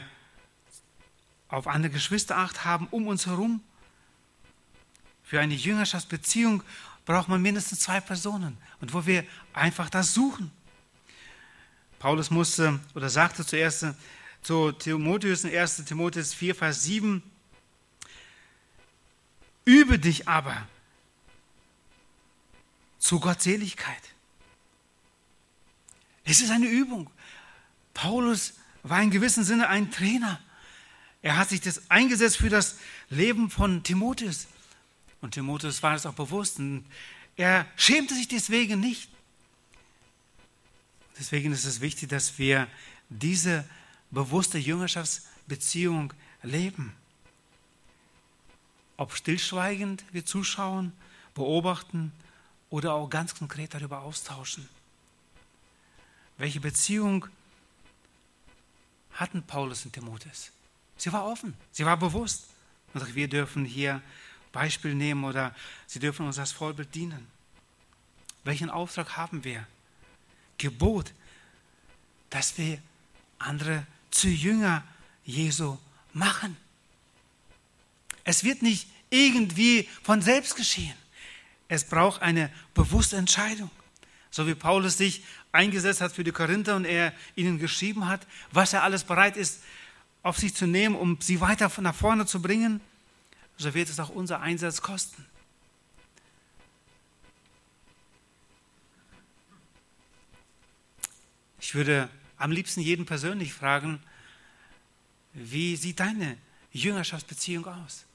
auf 1.49 1.67
andere 1.67 1.91
Geschwister 1.91 2.37
Acht 2.37 2.63
haben 2.63 2.87
um 2.91 3.07
uns 3.07 3.25
herum. 3.25 3.61
Für 5.23 5.41
eine 5.41 5.55
Jüngerschaftsbeziehung 5.55 6.63
braucht 7.05 7.27
man 7.27 7.41
mindestens 7.41 7.81
zwei 7.81 7.99
Personen 7.99 8.57
und 8.79 8.93
wo 8.93 9.05
wir 9.05 9.25
einfach 9.51 9.89
das 9.89 10.13
suchen. 10.13 10.51
Paulus 11.99 12.31
musste 12.31 12.79
oder 12.95 13.09
sagte 13.09 13.45
zuerst 13.45 13.87
zu 14.47 14.71
Timotheus 14.71 15.43
in 15.43 15.53
1. 15.53 15.83
Timotheus 15.83 16.33
4, 16.33 16.55
Vers 16.55 16.83
7, 16.83 17.21
übe 19.65 19.99
dich 19.99 20.29
aber 20.29 20.65
zu 22.97 23.19
Gottseligkeit. 23.19 24.01
Es 26.23 26.39
ist 26.39 26.49
eine 26.49 26.67
Übung. 26.67 27.09
Paulus 27.93 28.53
war 28.83 29.01
in 29.01 29.11
gewissem 29.11 29.43
Sinne 29.43 29.67
ein 29.67 29.91
Trainer. 29.91 30.39
Er 31.21 31.35
hat 31.35 31.49
sich 31.49 31.59
das 31.59 31.91
eingesetzt 31.91 32.37
für 32.37 32.49
das 32.49 32.77
Leben 33.09 33.49
von 33.49 33.83
Timotheus. 33.83 34.47
Und 35.19 35.31
Timotheus 35.33 35.83
war 35.83 35.95
es 35.95 36.05
auch 36.05 36.13
bewusst. 36.13 36.59
Und 36.59 36.85
er 37.35 37.67
schämte 37.75 38.15
sich 38.15 38.29
deswegen 38.29 38.79
nicht. 38.79 39.09
Deswegen 41.19 41.51
ist 41.51 41.65
es 41.65 41.81
wichtig, 41.81 42.07
dass 42.07 42.37
wir 42.37 42.69
diese 43.09 43.65
bewusste 44.11 44.57
Jüngerschaftsbeziehung 44.57 46.13
leben. 46.43 46.95
Ob 48.97 49.13
stillschweigend 49.13 50.03
wir 50.11 50.25
zuschauen, 50.25 50.93
beobachten 51.33 52.11
oder 52.69 52.93
auch 52.93 53.09
ganz 53.09 53.35
konkret 53.35 53.73
darüber 53.73 54.01
austauschen. 54.01 54.67
Welche 56.37 56.59
Beziehung 56.59 57.27
hatten 59.11 59.43
Paulus 59.43 59.85
und 59.85 59.93
Timotheus? 59.93 60.51
Sie 60.97 61.11
war 61.13 61.25
offen, 61.25 61.53
sie 61.71 61.85
war 61.85 61.97
bewusst. 61.97 62.45
Und 62.93 63.15
wir 63.15 63.27
dürfen 63.27 63.65
hier 63.65 64.01
Beispiel 64.51 64.95
nehmen 64.95 65.23
oder 65.23 65.53
sie 65.85 65.99
dürfen 65.99 66.25
uns 66.25 66.39
als 66.39 66.51
Vorbild 66.51 66.93
dienen. 66.95 67.27
Welchen 68.43 68.69
Auftrag 68.69 69.17
haben 69.17 69.43
wir? 69.43 69.67
Gebot, 70.57 71.13
dass 72.29 72.57
wir 72.57 72.81
andere 73.37 73.85
zu 74.11 74.27
Jünger 74.29 74.83
Jesu 75.25 75.77
machen. 76.13 76.57
Es 78.23 78.43
wird 78.43 78.61
nicht 78.61 78.87
irgendwie 79.09 79.87
von 80.03 80.21
selbst 80.21 80.55
geschehen. 80.55 80.95
Es 81.67 81.83
braucht 81.83 82.21
eine 82.21 82.51
bewusste 82.73 83.17
Entscheidung. 83.17 83.69
So 84.31 84.47
wie 84.47 84.55
Paulus 84.55 84.97
sich 84.97 85.23
eingesetzt 85.51 86.01
hat 86.01 86.11
für 86.11 86.23
die 86.23 86.31
Korinther 86.31 86.75
und 86.75 86.85
er 86.85 87.13
ihnen 87.35 87.57
geschrieben 87.57 88.07
hat, 88.07 88.25
was 88.51 88.73
er 88.73 88.83
alles 88.83 89.03
bereit 89.03 89.37
ist, 89.37 89.61
auf 90.23 90.37
sich 90.37 90.53
zu 90.53 90.67
nehmen, 90.67 90.95
um 90.95 91.19
sie 91.21 91.39
weiter 91.41 91.71
nach 91.81 91.95
vorne 91.95 92.25
zu 92.25 92.41
bringen, 92.41 92.81
so 93.57 93.73
wird 93.73 93.89
es 93.89 93.99
auch 93.99 94.09
unser 94.09 94.41
Einsatz 94.41 94.81
kosten. 94.81 95.25
Ich 101.59 101.73
würde 101.75 102.09
am 102.37 102.51
liebsten 102.51 102.81
jeden 102.81 103.05
persönlich 103.05 103.53
fragen, 103.53 103.99
wie 105.33 105.75
sieht 105.75 105.99
deine 105.99 106.37
Jüngerschaftsbeziehung 106.71 107.65
aus? 107.65 108.05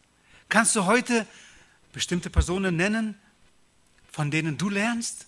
Kannst 0.48 0.76
du 0.76 0.84
heute 0.84 1.26
bestimmte 1.92 2.30
Personen 2.30 2.76
nennen, 2.76 3.14
von 4.10 4.30
denen 4.30 4.58
du 4.58 4.68
lernst, 4.68 5.26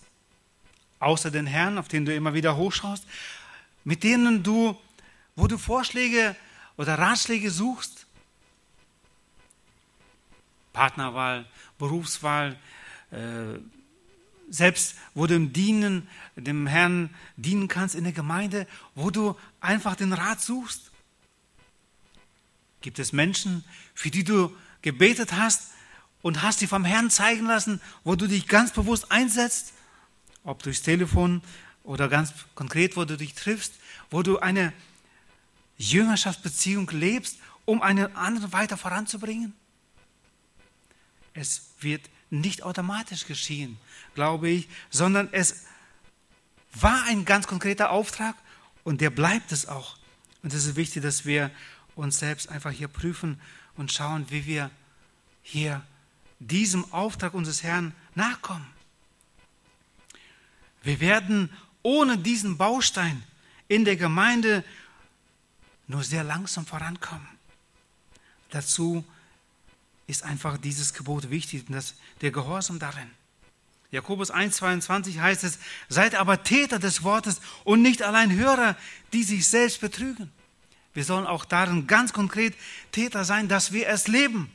außer 0.99 1.31
den 1.31 1.45
Herrn, 1.45 1.77
auf 1.77 1.87
den 1.87 2.05
du 2.05 2.13
immer 2.13 2.33
wieder 2.33 2.55
hochschaust, 2.57 3.05
mit 3.83 4.03
denen 4.03 4.43
du, 4.43 4.77
wo 5.35 5.47
du 5.47 5.57
Vorschläge 5.57 6.35
oder 6.77 6.97
Ratschläge 6.97 7.51
suchst? 7.51 8.05
Partnerwahl, 10.73 11.45
Berufswahl, 11.77 12.57
äh, 13.11 13.59
selbst 14.49 14.95
wo 15.13 15.27
du 15.27 15.35
im 15.35 15.53
Dienen, 15.53 16.07
dem 16.35 16.67
Herrn 16.67 17.09
dienen 17.35 17.67
kannst 17.67 17.95
in 17.95 18.03
der 18.03 18.13
Gemeinde, 18.13 18.67
wo 18.93 19.09
du 19.09 19.35
einfach 19.59 19.95
den 19.95 20.13
Rat 20.13 20.41
suchst. 20.41 20.91
Gibt 22.81 22.99
es 22.99 23.13
Menschen, 23.13 23.63
für 23.93 24.11
die 24.11 24.23
du 24.23 24.55
gebetet 24.81 25.33
hast 25.33 25.71
und 26.21 26.41
hast 26.41 26.59
sie 26.59 26.67
vom 26.67 26.85
Herrn 26.85 27.09
zeigen 27.09 27.45
lassen, 27.45 27.81
wo 28.03 28.15
du 28.15 28.27
dich 28.27 28.47
ganz 28.47 28.71
bewusst 28.71 29.11
einsetzt, 29.11 29.73
ob 30.43 30.61
durchs 30.61 30.83
Telefon 30.83 31.41
oder 31.83 32.07
ganz 32.07 32.33
konkret, 32.53 32.95
wo 32.95 33.05
du 33.05 33.17
dich 33.17 33.33
triffst, 33.33 33.73
wo 34.09 34.21
du 34.21 34.39
eine 34.39 34.73
Jüngerschaftsbeziehung 35.77 36.89
lebst, 36.91 37.39
um 37.65 37.81
einen 37.81 38.15
anderen 38.15 38.53
weiter 38.53 38.77
voranzubringen? 38.77 39.53
Es 41.33 41.71
wird 41.79 42.09
nicht 42.29 42.63
automatisch 42.63 43.25
geschehen, 43.25 43.77
glaube 44.13 44.49
ich, 44.49 44.67
sondern 44.89 45.29
es 45.31 45.65
war 46.73 47.03
ein 47.03 47.25
ganz 47.25 47.47
konkreter 47.47 47.91
Auftrag 47.91 48.35
und 48.83 49.01
der 49.01 49.09
bleibt 49.09 49.51
es 49.51 49.67
auch. 49.67 49.97
Und 50.43 50.53
es 50.53 50.65
ist 50.65 50.75
wichtig, 50.75 51.03
dass 51.03 51.25
wir 51.25 51.51
uns 51.95 52.19
selbst 52.19 52.49
einfach 52.49 52.71
hier 52.71 52.87
prüfen 52.87 53.39
und 53.77 53.91
schauen, 53.91 54.29
wie 54.29 54.45
wir 54.45 54.69
hier 55.41 55.83
diesem 56.39 56.91
Auftrag 56.91 57.33
unseres 57.33 57.63
Herrn 57.63 57.93
nachkommen. 58.13 58.67
Wir 60.83 60.99
werden 60.99 61.49
ohne 61.81 62.17
diesen 62.17 62.57
Baustein 62.57 63.23
in 63.67 63.85
der 63.85 63.95
Gemeinde 63.95 64.63
nur 65.87 66.03
sehr 66.03 66.23
langsam 66.23 66.65
vorankommen. 66.65 67.27
Dazu 68.49 69.05
ist 70.07 70.23
einfach 70.23 70.57
dieses 70.57 70.93
Gebot 70.93 71.29
wichtig, 71.29 71.65
das, 71.69 71.95
der 72.21 72.31
Gehorsam 72.31 72.79
darin. 72.79 73.09
Jakobus 73.91 74.31
1,22 74.31 75.19
heißt 75.21 75.43
es, 75.43 75.59
seid 75.87 76.15
aber 76.15 76.43
Täter 76.43 76.79
des 76.79 77.03
Wortes 77.03 77.39
und 77.63 77.81
nicht 77.81 78.01
allein 78.01 78.31
Hörer, 78.31 78.75
die 79.13 79.23
sich 79.23 79.47
selbst 79.47 79.79
betrügen. 79.79 80.31
Wir 80.93 81.03
sollen 81.03 81.27
auch 81.27 81.45
darin 81.45 81.87
ganz 81.87 82.13
konkret 82.13 82.55
Täter 82.91 83.25
sein, 83.25 83.47
dass 83.47 83.71
wir 83.71 83.87
es 83.87 84.07
leben. 84.07 84.51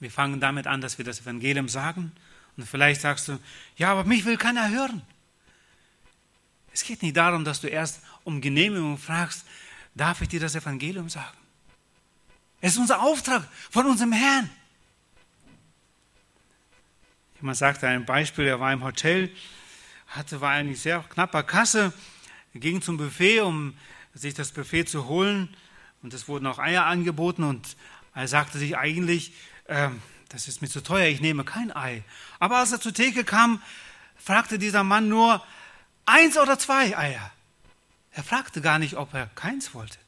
Wir 0.00 0.10
fangen 0.10 0.40
damit 0.40 0.66
an, 0.66 0.80
dass 0.80 0.98
wir 0.98 1.04
das 1.04 1.20
Evangelium 1.20 1.68
sagen. 1.68 2.12
Und 2.56 2.68
vielleicht 2.68 3.00
sagst 3.00 3.28
du, 3.28 3.38
ja, 3.76 3.90
aber 3.90 4.04
mich 4.04 4.24
will 4.24 4.36
keiner 4.36 4.68
hören. 4.68 5.02
Es 6.74 6.82
geht 6.82 7.02
nicht 7.02 7.16
darum, 7.16 7.44
dass 7.44 7.60
du 7.60 7.68
erst 7.68 8.00
um 8.24 8.40
Genehmigung 8.40 8.98
fragst, 8.98 9.46
darf 9.94 10.20
ich 10.22 10.28
dir 10.28 10.40
das 10.40 10.56
Evangelium 10.56 11.08
sagen? 11.08 11.38
Es 12.60 12.72
ist 12.72 12.78
unser 12.78 13.00
Auftrag 13.00 13.46
von 13.70 13.86
unserem 13.86 14.10
Herrn. 14.10 14.50
Jemand 17.36 17.58
sagte 17.58 17.86
ein 17.86 18.04
Beispiel, 18.04 18.46
er 18.46 18.58
war 18.58 18.72
im 18.72 18.82
Hotel, 18.82 19.30
hatte, 20.08 20.40
war 20.40 20.50
eigentlich 20.50 20.80
sehr 20.80 20.98
knapper 21.10 21.44
Kasse, 21.44 21.92
ging 22.54 22.82
zum 22.82 22.96
Buffet, 22.96 23.42
um 23.42 23.76
sich 24.12 24.34
das 24.34 24.50
Buffet 24.50 24.86
zu 24.86 25.06
holen 25.06 25.56
und 26.02 26.12
es 26.12 26.26
wurden 26.26 26.46
auch 26.48 26.58
Eier 26.58 26.86
angeboten 26.86 27.44
und 27.44 27.76
er 28.14 28.26
sagte 28.26 28.58
sich 28.58 28.76
eigentlich, 28.76 29.32
äh, 29.66 29.90
das 30.28 30.48
ist 30.48 30.60
mir 30.60 30.68
zu 30.68 30.82
teuer, 30.82 31.06
ich 31.06 31.20
nehme 31.20 31.44
kein 31.44 31.74
Ei. 31.74 32.02
Aber 32.40 32.58
als 32.58 32.72
er 32.72 32.80
zur 32.80 32.94
Theke 32.94 33.22
kam, 33.22 33.62
fragte 34.16 34.58
dieser 34.58 34.82
Mann 34.82 35.08
nur, 35.08 35.40
Eins 36.06 36.36
oder 36.36 36.58
zwei 36.58 36.96
Eier? 36.96 37.30
Er 38.12 38.22
fragte 38.22 38.60
gar 38.60 38.78
nicht, 38.78 38.96
ob 38.96 39.14
er 39.14 39.26
keins 39.26 39.74
wollte. 39.74 39.98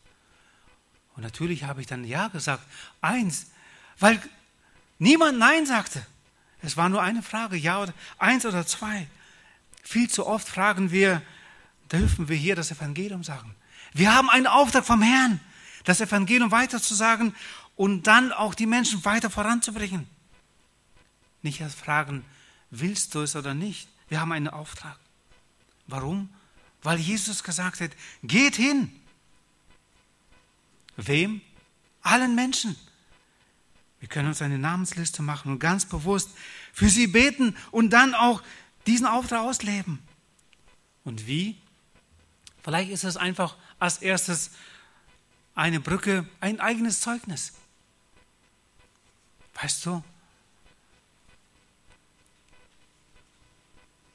Und 1.16 1.22
natürlich 1.22 1.64
habe 1.64 1.80
ich 1.80 1.86
dann 1.86 2.04
Ja 2.04 2.28
gesagt, 2.28 2.62
eins, 3.00 3.46
weil 3.98 4.20
niemand 4.98 5.38
Nein 5.38 5.66
sagte. 5.66 6.06
Es 6.62 6.76
war 6.76 6.88
nur 6.88 7.02
eine 7.02 7.22
Frage, 7.22 7.56
ja 7.56 7.82
oder 7.82 7.94
eins 8.18 8.44
oder 8.44 8.66
zwei. 8.66 9.06
Viel 9.82 10.10
zu 10.10 10.26
oft 10.26 10.46
fragen 10.46 10.90
wir, 10.90 11.22
dürfen 11.90 12.28
wir 12.28 12.36
hier 12.36 12.56
das 12.56 12.70
Evangelium 12.70 13.24
sagen? 13.24 13.54
Wir 13.92 14.14
haben 14.14 14.28
einen 14.28 14.46
Auftrag 14.46 14.84
vom 14.84 15.00
Herrn, 15.00 15.40
das 15.84 16.00
Evangelium 16.00 16.50
weiterzusagen 16.50 17.34
und 17.76 18.06
dann 18.06 18.32
auch 18.32 18.54
die 18.54 18.66
Menschen 18.66 19.04
weiter 19.04 19.30
voranzubringen. 19.30 20.06
Nicht 21.42 21.60
erst 21.60 21.78
fragen, 21.78 22.24
willst 22.70 23.14
du 23.14 23.20
es 23.20 23.36
oder 23.36 23.54
nicht? 23.54 23.88
Wir 24.08 24.20
haben 24.20 24.32
einen 24.32 24.48
Auftrag. 24.48 24.98
Warum? 25.86 26.28
Weil 26.82 26.98
Jesus 26.98 27.42
gesagt 27.42 27.80
hat, 27.80 27.90
geht 28.22 28.56
hin. 28.56 28.92
Wem? 30.96 31.40
Allen 32.02 32.34
Menschen. 32.34 32.76
Wir 34.00 34.08
können 34.08 34.28
uns 34.28 34.42
eine 34.42 34.58
Namensliste 34.58 35.22
machen 35.22 35.50
und 35.52 35.58
ganz 35.58 35.84
bewusst 35.84 36.30
für 36.72 36.88
sie 36.88 37.06
beten 37.06 37.56
und 37.70 37.90
dann 37.90 38.14
auch 38.14 38.42
diesen 38.86 39.06
Auftrag 39.06 39.40
ausleben. 39.40 39.98
Und 41.04 41.26
wie? 41.26 41.56
Vielleicht 42.62 42.90
ist 42.90 43.04
es 43.04 43.16
einfach 43.16 43.56
als 43.78 43.98
erstes 43.98 44.50
eine 45.54 45.80
Brücke, 45.80 46.28
ein 46.40 46.60
eigenes 46.60 47.00
Zeugnis. 47.00 47.52
Weißt 49.54 49.86
du, 49.86 50.04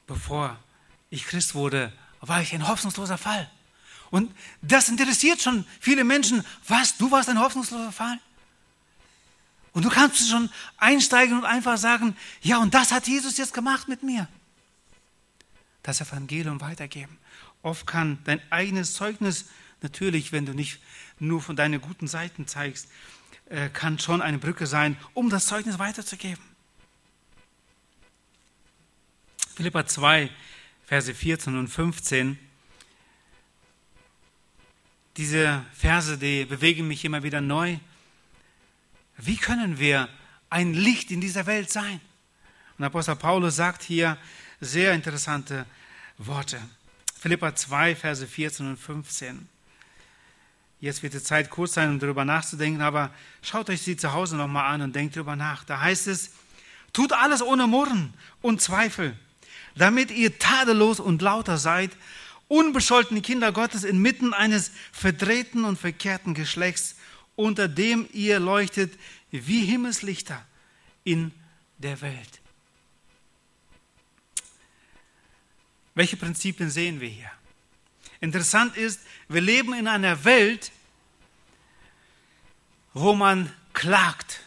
bevor 0.06 0.56
ich 1.12 1.26
Christ 1.26 1.54
wurde, 1.54 1.92
war 2.20 2.40
ich 2.40 2.54
ein 2.54 2.66
hoffnungsloser 2.66 3.18
Fall. 3.18 3.48
Und 4.10 4.34
das 4.62 4.88
interessiert 4.88 5.42
schon 5.42 5.66
viele 5.78 6.04
Menschen. 6.04 6.42
Was, 6.66 6.96
du 6.96 7.10
warst 7.10 7.28
ein 7.28 7.38
hoffnungsloser 7.38 7.92
Fall? 7.92 8.18
Und 9.72 9.84
du 9.84 9.90
kannst 9.90 10.28
schon 10.28 10.50
einsteigen 10.78 11.36
und 11.36 11.44
einfach 11.44 11.76
sagen, 11.76 12.16
ja, 12.40 12.58
und 12.58 12.72
das 12.72 12.92
hat 12.92 13.06
Jesus 13.06 13.36
jetzt 13.36 13.52
gemacht 13.52 13.88
mit 13.88 14.02
mir. 14.02 14.26
Das 15.82 16.00
Evangelium 16.00 16.60
weitergeben. 16.62 17.18
Oft 17.62 17.86
kann 17.86 18.18
dein 18.24 18.40
eigenes 18.50 18.94
Zeugnis, 18.94 19.46
natürlich, 19.82 20.32
wenn 20.32 20.46
du 20.46 20.54
nicht 20.54 20.80
nur 21.18 21.42
von 21.42 21.56
deinen 21.56 21.80
guten 21.80 22.08
Seiten 22.08 22.46
zeigst, 22.46 22.88
äh, 23.50 23.68
kann 23.68 23.98
schon 23.98 24.22
eine 24.22 24.38
Brücke 24.38 24.66
sein, 24.66 24.96
um 25.12 25.28
das 25.28 25.44
Zeugnis 25.44 25.78
weiterzugeben. 25.78 26.42
Philippa 29.54 29.86
2, 29.86 30.30
Verse 30.92 31.14
14 31.14 31.56
und 31.56 31.68
15. 31.68 32.38
Diese 35.16 35.64
Verse, 35.72 36.18
die 36.18 36.44
bewegen 36.44 36.86
mich 36.86 37.02
immer 37.06 37.22
wieder 37.22 37.40
neu. 37.40 37.78
Wie 39.16 39.38
können 39.38 39.78
wir 39.78 40.10
ein 40.50 40.74
Licht 40.74 41.10
in 41.10 41.22
dieser 41.22 41.46
Welt 41.46 41.70
sein? 41.70 41.98
Und 42.76 42.84
Apostel 42.84 43.16
Paulus 43.16 43.56
sagt 43.56 43.82
hier 43.82 44.18
sehr 44.60 44.92
interessante 44.92 45.64
Worte. 46.18 46.60
Philippa 47.18 47.54
2, 47.54 47.96
Verse 47.96 48.26
14 48.26 48.68
und 48.68 48.76
15. 48.76 49.48
Jetzt 50.78 51.02
wird 51.02 51.14
die 51.14 51.22
Zeit 51.22 51.48
kurz 51.48 51.72
sein, 51.72 51.88
um 51.88 52.00
darüber 52.00 52.26
nachzudenken, 52.26 52.82
aber 52.82 53.14
schaut 53.40 53.70
euch 53.70 53.80
sie 53.80 53.96
zu 53.96 54.12
Hause 54.12 54.36
nochmal 54.36 54.74
an 54.74 54.82
und 54.82 54.94
denkt 54.94 55.16
darüber 55.16 55.36
nach. 55.36 55.64
Da 55.64 55.80
heißt 55.80 56.06
es, 56.08 56.32
tut 56.92 57.14
alles 57.14 57.40
ohne 57.40 57.66
Murren 57.66 58.12
und 58.42 58.60
Zweifel, 58.60 59.16
damit 59.74 60.10
ihr 60.10 60.38
tadellos 60.38 61.00
und 61.00 61.22
lauter 61.22 61.58
seid, 61.58 61.90
unbescholtene 62.48 63.22
Kinder 63.22 63.52
Gottes 63.52 63.84
inmitten 63.84 64.34
eines 64.34 64.72
verdrehten 64.92 65.64
und 65.64 65.78
verkehrten 65.78 66.34
Geschlechts, 66.34 66.96
unter 67.34 67.68
dem 67.68 68.08
ihr 68.12 68.38
leuchtet 68.38 68.92
wie 69.30 69.64
Himmelslichter 69.64 70.44
in 71.04 71.32
der 71.78 72.00
Welt. 72.00 72.40
Welche 75.94 76.16
Prinzipien 76.16 76.70
sehen 76.70 77.00
wir 77.00 77.08
hier? 77.08 77.30
Interessant 78.20 78.76
ist, 78.76 79.00
wir 79.28 79.40
leben 79.40 79.74
in 79.74 79.88
einer 79.88 80.24
Welt, 80.24 80.70
wo 82.94 83.14
man 83.14 83.52
klagt. 83.72 84.40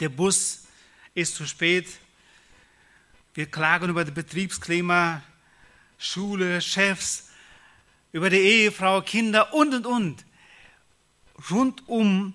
Der 0.00 0.08
Bus 0.08 0.62
ist 1.14 1.34
zu 1.34 1.46
spät. 1.46 1.86
Wir 3.34 3.46
klagen 3.46 3.88
über 3.88 4.04
das 4.04 4.12
Betriebsklima, 4.12 5.22
Schule, 5.98 6.60
Chefs, 6.60 7.30
über 8.12 8.28
die 8.28 8.36
Ehefrau, 8.36 9.00
Kinder 9.00 9.54
und, 9.54 9.74
und, 9.74 9.86
und 9.86 10.24
rundum 11.50 12.34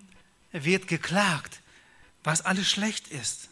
wird 0.52 0.88
geklagt, 0.88 1.62
was 2.24 2.42
alles 2.42 2.68
schlecht 2.70 3.10
ist. 3.10 3.50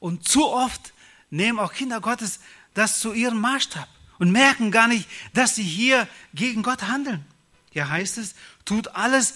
Und 0.00 0.26
zu 0.26 0.48
oft 0.48 0.94
nehmen 1.30 1.58
auch 1.58 1.72
Kinder 1.72 2.00
Gottes 2.00 2.40
das 2.74 3.00
zu 3.00 3.12
ihrem 3.12 3.40
Maßstab 3.40 3.88
und 4.18 4.30
merken 4.30 4.70
gar 4.70 4.88
nicht, 4.88 5.08
dass 5.34 5.56
sie 5.56 5.64
hier 5.64 6.08
gegen 6.32 6.62
Gott 6.62 6.82
handeln. 6.82 7.24
Hier 7.70 7.90
heißt 7.90 8.18
es, 8.18 8.34
tut 8.64 8.88
alles 8.88 9.34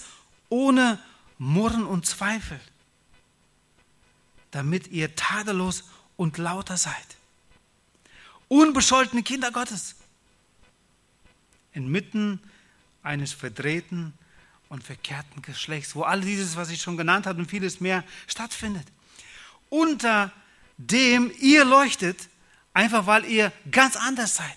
ohne 0.49 0.99
Murren 1.37 1.85
und 1.85 2.05
Zweifel, 2.05 2.59
damit 4.51 4.87
ihr 4.87 5.15
tadellos 5.15 5.83
und 6.17 6.37
lauter 6.37 6.77
seid. 6.77 7.17
Unbescholtene 8.47 9.23
Kinder 9.23 9.51
Gottes. 9.51 9.95
Inmitten 11.73 12.39
eines 13.01 13.33
verdrehten 13.33 14.13
und 14.69 14.83
verkehrten 14.83 15.41
Geschlechts, 15.41 15.95
wo 15.95 16.03
all 16.03 16.21
dieses, 16.21 16.55
was 16.55 16.69
ich 16.69 16.81
schon 16.81 16.97
genannt 16.97 17.25
habe 17.25 17.39
und 17.39 17.49
vieles 17.49 17.79
mehr 17.79 18.03
stattfindet. 18.27 18.87
Unter 19.69 20.31
dem 20.77 21.31
ihr 21.39 21.65
leuchtet, 21.65 22.29
einfach 22.73 23.05
weil 23.05 23.25
ihr 23.25 23.51
ganz 23.71 23.95
anders 23.95 24.35
seid, 24.35 24.55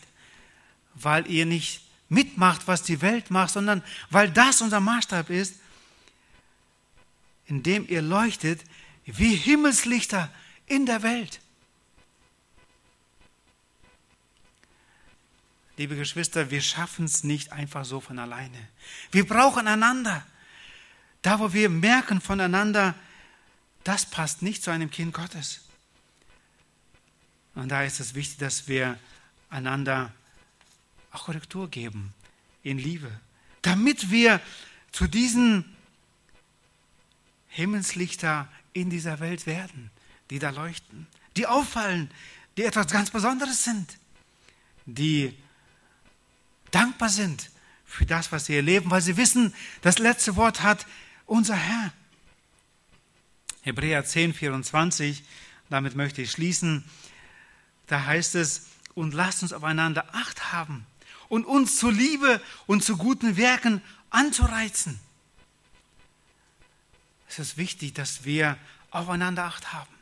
weil 0.95 1.31
ihr 1.31 1.47
nicht 1.47 1.83
mitmacht, 2.09 2.67
was 2.67 2.83
die 2.83 3.03
Welt 3.03 3.31
macht, 3.31 3.53
sondern 3.53 3.83
weil 4.11 4.31
das 4.31 4.63
unser 4.63 4.81
Maßstab 4.81 5.31
ist, 5.31 5.57
indem 7.47 7.87
ihr 7.89 8.03
leuchtet 8.03 8.63
wie 9.05 9.35
Himmelslichter 9.35 10.31
in 10.67 10.87
der 10.87 11.03
Welt. 11.03 11.41
Liebe 15.77 15.97
Geschwister, 15.97 16.51
wir 16.51 16.63
schaffen 16.63 17.05
es 17.05 17.25
nicht 17.25 17.53
einfach 17.53 17.85
so 17.85 18.01
von 18.01 18.19
alleine. 18.19 18.69
Wir 19.11 19.27
brauchen 19.27 19.69
einander. 19.69 20.27
Da, 21.23 21.41
wo 21.41 21.53
wir 21.53 21.69
merken 21.69 22.21
voneinander, 22.21 22.95
das 23.85 24.07
passt 24.07 24.43
nicht 24.43 24.63
zu 24.63 24.71
einem 24.71 24.91
Kind 24.91 25.13
Gottes. 25.13 25.63
Und 27.55 27.69
da 27.69 27.83
ist 27.83 28.01
es 28.01 28.15
wichtig, 28.15 28.39
dass 28.39 28.69
wir 28.69 28.99
einander 29.51 30.13
auch 31.13 31.25
Korrektur 31.25 31.71
geben 31.71 32.13
in 32.63 32.79
Liebe, 32.79 33.11
damit 33.63 34.11
wir 34.11 34.41
zu 34.93 35.07
diesen 35.07 35.65
Himmelslichter 37.49 38.49
in 38.73 38.91
dieser 38.91 39.21
Welt 39.21 39.47
werden, 39.47 39.91
die 40.31 40.39
da 40.39 40.51
leuchten, 40.51 41.07
die 41.37 41.47
auffallen, 41.47 42.11
die 42.57 42.65
etwas 42.65 42.89
ganz 42.89 43.11
Besonderes 43.11 43.65
sind, 43.65 43.99
die 44.85 45.37
dankbar 46.77 47.09
sind 47.09 47.51
für 47.87 48.05
das, 48.05 48.33
was 48.33 48.45
sie 48.47 48.57
erleben, 48.57 48.91
weil 48.91 49.01
sie 49.01 49.17
wissen, 49.17 49.55
das 49.81 49.99
letzte 49.99 50.37
Wort 50.37 50.63
hat 50.63 50.87
unser 51.25 51.57
Herr. 51.57 51.93
Hebräer 53.63 54.05
10, 54.05 54.35
24, 54.35 55.25
damit 55.71 55.97
möchte 55.97 56.21
ich 56.21 56.31
schließen. 56.31 56.85
Da 57.87 58.05
heißt 58.05 58.35
es, 58.35 58.67
und 58.95 59.15
lasst 59.15 59.43
uns 59.43 59.55
aufeinander 59.55 60.15
Acht 60.15 60.53
haben 60.53 60.87
und 61.29 61.47
uns 61.47 61.79
zu 61.79 61.91
Liebe 61.91 62.43
und 62.67 62.85
zu 62.85 62.99
guten 62.99 63.39
Werken 63.39 63.81
anzureizen. 64.11 65.01
Es 67.29 67.39
ist 67.39 67.57
wichtig, 67.57 67.95
dass 67.95 68.25
wir 68.25 68.59
aufeinander 68.91 69.45
Acht 69.45 69.73
haben. 69.73 69.93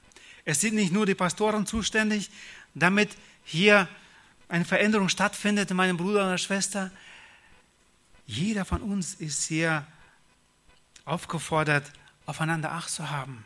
Es 0.45 0.61
sind 0.61 0.75
nicht 0.75 0.93
nur 0.93 1.07
die 1.07 1.15
Pastoren 1.15 1.67
zuständig, 1.67 2.31
damit 2.75 3.17
hier 3.45 3.89
eine 4.49 4.65
Veränderung 4.65 5.09
stattfindet 5.09 5.71
in 5.71 5.77
meinem 5.77 5.97
Bruder 5.97 6.27
oder 6.27 6.39
Schwester. 6.39 6.91
Jeder 8.27 8.65
von 8.65 8.83
uns 8.83 9.15
ist 9.15 9.45
hier 9.45 9.87
aufgefordert, 11.05 11.91
aufeinander 12.27 12.73
Acht 12.73 12.91
zu 12.91 13.11
haben 13.11 13.45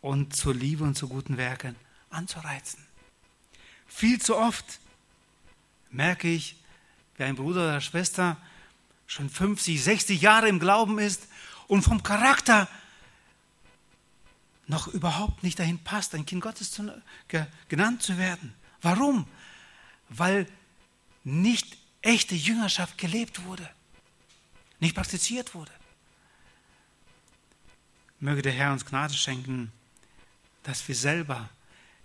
und 0.00 0.34
zur 0.34 0.54
Liebe 0.54 0.84
und 0.84 0.96
zu 0.96 1.08
guten 1.08 1.36
Werken 1.36 1.76
anzureizen. 2.10 2.84
Viel 3.86 4.20
zu 4.20 4.36
oft 4.36 4.78
merke 5.90 6.28
ich, 6.28 6.56
wie 7.16 7.24
ein 7.24 7.36
Bruder 7.36 7.62
oder 7.62 7.80
Schwester 7.80 8.36
schon 9.06 9.28
50, 9.28 9.82
60 9.82 10.20
Jahre 10.20 10.48
im 10.48 10.58
Glauben 10.58 10.98
ist 10.98 11.28
und 11.68 11.82
vom 11.82 12.02
Charakter 12.02 12.68
noch 14.66 14.88
überhaupt 14.88 15.42
nicht 15.42 15.58
dahin 15.58 15.78
passt, 15.78 16.14
ein 16.14 16.24
Kind 16.24 16.42
Gottes 16.42 16.70
zu, 16.70 17.02
genannt 17.68 18.02
zu 18.02 18.16
werden. 18.16 18.54
Warum? 18.82 19.26
Weil 20.08 20.46
nicht 21.24 21.76
echte 22.02 22.34
Jüngerschaft 22.34 22.98
gelebt 22.98 23.44
wurde, 23.44 23.68
nicht 24.80 24.94
praktiziert 24.94 25.54
wurde. 25.54 25.70
Möge 28.18 28.42
der 28.42 28.52
Herr 28.52 28.72
uns 28.72 28.84
Gnade 28.84 29.14
schenken, 29.14 29.72
dass 30.64 30.86
wir 30.86 30.94
selber 30.94 31.48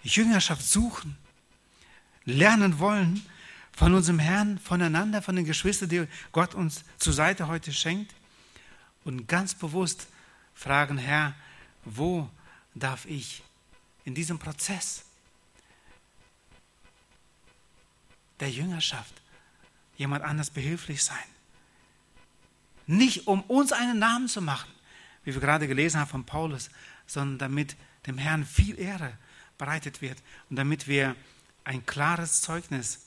Jüngerschaft 0.04 0.66
suchen, 0.66 1.18
lernen 2.26 2.80
wollen 2.80 3.26
von 3.72 3.94
unserem 3.94 4.20
Herrn, 4.20 4.58
voneinander, 4.60 5.22
von 5.22 5.36
den 5.36 5.46
Geschwistern, 5.46 5.90
die 5.90 6.08
Gott 6.32 6.56
uns 6.56 6.84
zur 6.98 7.14
Seite 7.14 7.48
heute 7.48 7.74
schenkt 7.74 8.16
und 9.04 9.28
ganz 9.28 9.54
bewusst 9.54 10.08
fragen, 10.54 10.98
Herr, 10.98 11.36
wo 11.86 12.30
darf 12.74 13.06
ich 13.06 13.44
in 14.06 14.16
diesem 14.16 14.40
Prozess 14.40 15.07
der 18.40 18.50
Jüngerschaft 18.50 19.14
jemand 19.98 20.24
anders 20.24 20.50
behilflich 20.50 21.04
sein. 21.04 21.18
Nicht 22.86 23.28
um 23.28 23.42
uns 23.44 23.72
einen 23.72 24.00
Namen 24.00 24.28
zu 24.28 24.42
machen. 24.42 24.72
wie 25.24 25.34
wir 25.34 25.42
gerade 25.42 25.68
gelesen 25.68 26.00
haben 26.00 26.10
von 26.10 26.24
Paulus, 26.24 26.70
sondern 27.06 27.38
damit 27.38 27.76
dem 28.06 28.18
Herrn 28.18 28.46
viel 28.46 28.80
Ehre 28.80 29.12
bereitet 29.58 30.02
wird 30.02 30.18
und 30.50 30.56
damit 30.56 30.88
wir 30.88 31.18
ein 31.66 31.86
klares 31.86 32.42
Zeugnis, 32.42 33.02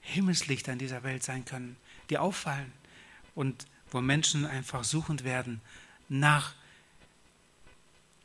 Himmelslicht 0.00 0.68
an 0.68 0.78
dieser 0.78 1.02
Welt 1.02 1.24
sein 1.24 1.44
können, 1.44 1.76
die 2.10 2.18
auffallen 2.18 2.72
und 3.34 3.66
wo 3.90 4.00
Menschen 4.00 4.46
einfach 4.46 4.84
suchend 4.84 5.24
werden 5.24 5.60
nach 6.08 6.54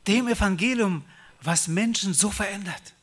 dem 0.06 0.28
Evangelium, 0.28 1.04
was 1.40 1.66
Menschen 1.66 2.14
so 2.14 2.30
verändert. 2.30 2.94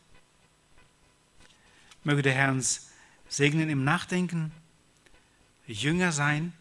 Möge 2.06 2.22
der 2.22 2.34
Herr 2.34 2.52
uns 2.52 2.89
segnen 3.30 3.70
im 3.70 3.84
Nachdenken, 3.84 4.52
Jünger 5.68 6.12
sein 6.12 6.52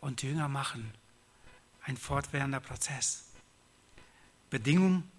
und 0.00 0.22
Jünger 0.22 0.48
machen. 0.48 0.92
Ein 1.82 1.96
fortwährender 1.96 2.60
Prozess. 2.60 3.24
Bedingungen 4.50 5.10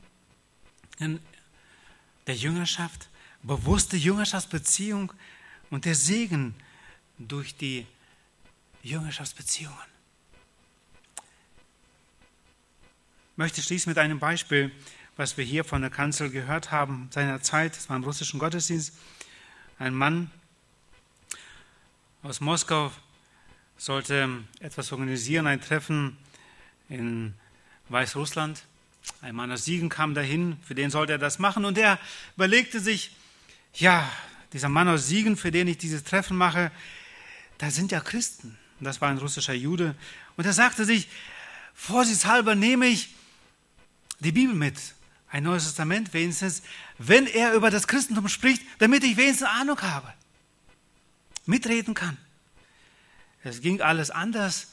der 2.28 2.36
Jüngerschaft, 2.36 3.09
bewusste 3.41 3.97
Jüngerschaftsbeziehung 3.97 5.11
und 5.72 5.86
der 5.86 5.95
Segen 5.95 6.53
durch 7.17 7.55
die 7.55 7.86
Jüngerschaftsbeziehungen. 8.84 9.78
Ich 13.32 13.38
möchte 13.38 13.61
schließen 13.61 13.89
mit 13.89 13.97
einem 13.97 14.20
Beispiel, 14.20 14.72
was 15.15 15.38
wir 15.38 15.45
hier 15.45 15.63
von 15.63 15.82
der 15.82 15.89
Kanzel 15.89 16.30
gehört 16.30 16.72
haben, 16.72 17.09
seiner 17.11 17.41
Zeit, 17.41 17.76
das 17.76 17.89
war 17.89 17.95
im 17.95 18.03
russischen 18.03 18.39
Gottesdienst. 18.39 18.93
Ein 19.78 19.93
Mann 19.93 20.30
aus 22.22 22.41
Moskau 22.41 22.91
sollte 23.78 24.30
etwas 24.59 24.91
organisieren, 24.91 25.47
ein 25.47 25.61
Treffen 25.61 26.17
in 26.89 27.34
Weißrussland. 27.88 28.63
Ein 29.22 29.36
Mann 29.36 29.51
aus 29.51 29.65
Siegen 29.65 29.89
kam 29.89 30.13
dahin, 30.13 30.57
für 30.65 30.76
den 30.76 30.91
sollte 30.91 31.13
er 31.13 31.17
das 31.17 31.39
machen. 31.39 31.65
Und 31.65 31.78
er 31.78 31.97
überlegte 32.36 32.80
sich, 32.80 33.11
ja, 33.74 34.09
dieser 34.51 34.70
Mann 34.70 34.88
aus 34.88 35.07
Siegen, 35.07 35.38
für 35.38 35.51
den 35.51 35.67
ich 35.67 35.78
dieses 35.78 36.03
Treffen 36.03 36.36
mache, 36.36 36.72
da 37.57 37.72
sind 37.72 37.91
ja 37.91 38.01
Christen. 38.01 38.57
Das 38.80 39.01
war 39.01 39.09
ein 39.09 39.17
russischer 39.17 39.53
Jude. 39.53 39.95
Und 40.36 40.45
er 40.45 40.53
sagte 40.53 40.86
sich, 40.86 41.07
vorsichtshalber 41.74 42.55
nehme 42.55 42.88
ich 42.88 43.13
die 44.20 44.32
Bibel 44.32 44.55
mit, 44.55 44.78
ein 45.32 45.43
Neues 45.43 45.63
Testament 45.63 46.13
wenigstens, 46.13 46.63
wenn 46.97 47.28
er 47.28 47.53
über 47.53 47.70
das 47.72 47.88
Christentum 47.88 48.28
spricht, 48.28 48.63
damit 48.80 49.03
ich 49.03 49.15
wenigstens 49.15 49.47
Ahnung 49.47 49.82
habe, 49.82 50.13
mitreden 51.50 51.93
kann. 51.93 52.18
Es 53.43 53.62
ging 53.62 53.82
alles 53.82 54.12
anders, 54.12 54.68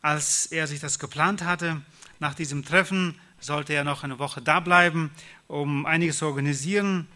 als 0.00 0.46
er 0.46 0.66
sich 0.66 0.80
das 0.80 0.98
geplant 0.98 1.42
hatte. 1.42 1.82
Nach 2.20 2.34
diesem 2.34 2.64
Treffen 2.64 3.18
sollte 3.40 3.72
er 3.72 3.84
noch 3.84 4.04
eine 4.04 4.18
Woche 4.18 4.40
da 4.40 4.60
bleiben, 4.60 5.10
um 5.48 5.84
einiges 5.84 6.18
zu 6.18 6.26
organisieren. 6.26 7.08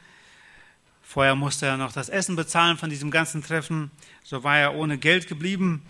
Vorher 1.03 1.35
musste 1.35 1.67
er 1.67 1.77
noch 1.77 1.93
das 1.93 2.09
Essen 2.09 2.37
bezahlen 2.37 2.79
von 2.79 2.91
diesem 2.91 3.11
ganzen 3.11 3.43
Treffen. 3.43 3.91
So 4.23 4.45
war 4.45 4.59
er 4.59 4.75
ohne 4.75 4.99
Geld 4.99 5.29
geblieben. 5.29 5.83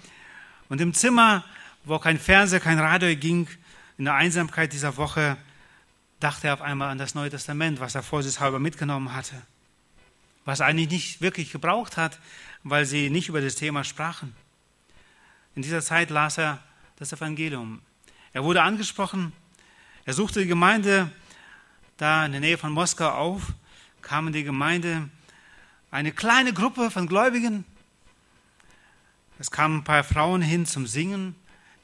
Und 0.68 0.80
im 0.80 0.94
Zimmer, 0.94 1.44
wo 1.84 1.98
kein 1.98 2.18
Fernseher, 2.18 2.60
kein 2.60 2.78
Radio 2.78 3.14
ging, 3.16 3.48
in 3.98 4.04
der 4.04 4.14
Einsamkeit 4.14 4.72
dieser 4.72 4.96
Woche, 4.96 5.36
dachte 6.20 6.48
er 6.48 6.54
auf 6.54 6.62
einmal 6.62 6.90
an 6.90 6.98
das 6.98 7.14
Neue 7.14 7.30
Testament, 7.30 7.80
was 7.80 7.94
er 7.94 8.02
vorsichtshalber 8.02 8.58
mitgenommen 8.58 9.14
hatte. 9.14 9.34
Was 10.44 10.60
er 10.60 10.66
eigentlich 10.66 10.90
nicht 10.90 11.20
wirklich 11.20 11.52
gebraucht 11.52 11.96
hat, 11.96 12.18
weil 12.62 12.84
sie 12.84 13.10
nicht 13.10 13.28
über 13.28 13.40
das 13.40 13.54
Thema 13.54 13.84
sprachen. 13.84 14.34
In 15.54 15.62
dieser 15.62 15.82
Zeit 15.82 16.10
las 16.10 16.38
er 16.38 16.62
das 16.96 17.12
Evangelium. 17.12 17.80
Er 18.32 18.44
wurde 18.44 18.62
angesprochen, 18.62 19.32
er 20.04 20.14
suchte 20.14 20.40
die 20.40 20.46
Gemeinde 20.46 21.10
da 21.96 22.24
in 22.24 22.32
der 22.32 22.40
Nähe 22.40 22.58
von 22.58 22.72
Moskau 22.72 23.10
auf, 23.10 23.52
kam 24.02 24.28
in 24.28 24.32
die 24.32 24.44
Gemeinde 24.44 25.08
eine 25.90 26.12
kleine 26.12 26.52
Gruppe 26.52 26.90
von 26.90 27.06
Gläubigen. 27.06 27.64
Es 29.38 29.50
kamen 29.50 29.78
ein 29.78 29.84
paar 29.84 30.04
Frauen 30.04 30.42
hin 30.42 30.66
zum 30.66 30.86
Singen, 30.86 31.34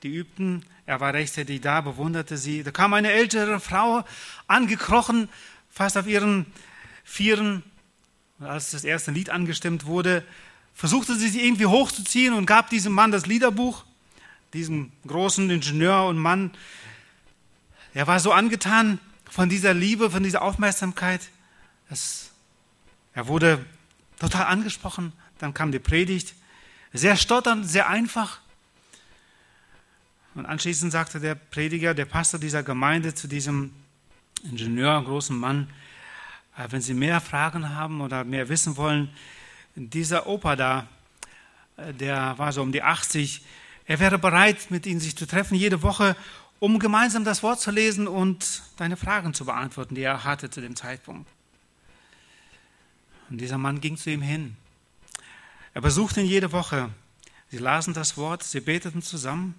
die 0.02 0.08
übten. 0.08 0.64
Er 0.86 1.00
war 1.00 1.12
rechtzeitig 1.12 1.60
da, 1.60 1.80
bewunderte 1.80 2.36
sie. 2.36 2.62
Da 2.62 2.70
kam 2.70 2.94
eine 2.94 3.10
ältere 3.10 3.60
Frau 3.60 4.04
angekrochen, 4.46 5.28
fast 5.70 5.96
auf 5.96 6.06
ihren 6.06 6.46
Vieren. 7.02 7.62
Und 8.38 8.46
als 8.46 8.70
das 8.70 8.84
erste 8.84 9.10
Lied 9.10 9.30
angestimmt 9.30 9.86
wurde, 9.86 10.22
versuchte 10.76 11.16
sie 11.16 11.28
sich 11.28 11.42
irgendwie 11.42 11.66
hochzuziehen 11.66 12.34
und 12.34 12.46
gab 12.46 12.68
diesem 12.68 12.92
Mann 12.92 13.10
das 13.10 13.26
Liederbuch, 13.26 13.84
diesem 14.52 14.92
großen 15.06 15.48
Ingenieur 15.50 16.04
und 16.04 16.18
Mann. 16.18 16.52
Er 17.94 18.06
war 18.06 18.20
so 18.20 18.30
angetan 18.30 19.00
von 19.24 19.48
dieser 19.48 19.72
Liebe, 19.72 20.10
von 20.10 20.22
dieser 20.22 20.42
Aufmerksamkeit, 20.42 21.22
dass 21.88 22.30
er 23.14 23.26
wurde 23.26 23.64
total 24.20 24.46
angesprochen. 24.46 25.12
Dann 25.38 25.54
kam 25.54 25.72
die 25.72 25.78
Predigt, 25.78 26.34
sehr 26.92 27.16
stotternd, 27.16 27.66
sehr 27.66 27.88
einfach. 27.88 28.40
Und 30.34 30.44
anschließend 30.44 30.92
sagte 30.92 31.20
der 31.20 31.34
Prediger, 31.34 31.94
der 31.94 32.04
Pastor 32.04 32.38
dieser 32.38 32.62
Gemeinde 32.62 33.14
zu 33.14 33.28
diesem 33.28 33.72
Ingenieur, 34.44 35.02
großen 35.02 35.36
Mann, 35.36 35.70
äh, 36.58 36.66
wenn 36.68 36.82
Sie 36.82 36.92
mehr 36.92 37.22
Fragen 37.22 37.74
haben 37.74 38.02
oder 38.02 38.24
mehr 38.24 38.50
wissen 38.50 38.76
wollen, 38.76 39.10
dieser 39.76 40.26
Opa 40.26 40.56
da, 40.56 40.88
äh, 41.76 41.92
der 41.92 42.38
war 42.38 42.52
so 42.52 42.62
um 42.62 42.72
die 42.72 42.82
80, 42.82 43.42
er 43.86 44.00
wäre 44.00 44.18
bereit, 44.18 44.70
mit 44.70 44.86
Ihnen 44.86 44.98
sich 44.98 45.16
zu 45.16 45.26
treffen, 45.26 45.54
jede 45.54 45.82
Woche, 45.82 46.16
um 46.58 46.78
gemeinsam 46.78 47.24
das 47.24 47.42
Wort 47.42 47.60
zu 47.60 47.70
lesen 47.70 48.08
und 48.08 48.62
deine 48.78 48.96
Fragen 48.96 49.34
zu 49.34 49.44
beantworten, 49.44 49.94
die 49.94 50.02
er 50.02 50.24
hatte 50.24 50.50
zu 50.50 50.60
dem 50.60 50.74
Zeitpunkt. 50.74 51.30
Und 53.28 53.40
dieser 53.40 53.58
Mann 53.58 53.80
ging 53.80 53.96
zu 53.96 54.10
ihm 54.10 54.22
hin. 54.22 54.56
Er 55.74 55.82
besuchte 55.82 56.20
ihn 56.20 56.26
jede 56.26 56.52
Woche. 56.52 56.90
Sie 57.50 57.58
lasen 57.58 57.92
das 57.92 58.16
Wort, 58.16 58.42
sie 58.42 58.60
beteten 58.60 59.02
zusammen. 59.02 59.54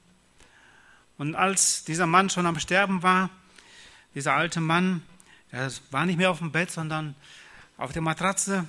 Und 1.17 1.35
als 1.35 1.83
dieser 1.83 2.07
Mann 2.07 2.29
schon 2.29 2.45
am 2.45 2.59
Sterben 2.59 3.03
war, 3.03 3.29
dieser 4.15 4.33
alte 4.33 4.61
Mann, 4.61 5.03
er 5.51 5.71
war 5.91 6.05
nicht 6.05 6.17
mehr 6.17 6.31
auf 6.31 6.39
dem 6.39 6.51
Bett, 6.51 6.71
sondern 6.71 7.15
auf 7.77 7.93
der 7.93 8.01
Matratze, 8.01 8.65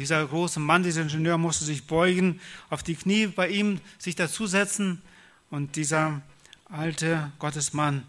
dieser 0.00 0.26
große 0.26 0.60
Mann, 0.60 0.82
dieser 0.82 1.02
Ingenieur 1.02 1.36
musste 1.36 1.66
sich 1.66 1.86
beugen, 1.86 2.40
auf 2.70 2.82
die 2.82 2.94
Knie 2.94 3.26
bei 3.26 3.48
ihm 3.48 3.80
sich 3.98 4.16
dazusetzen 4.16 5.02
und 5.50 5.76
dieser 5.76 6.22
alte 6.70 7.30
Gottesmann 7.38 8.06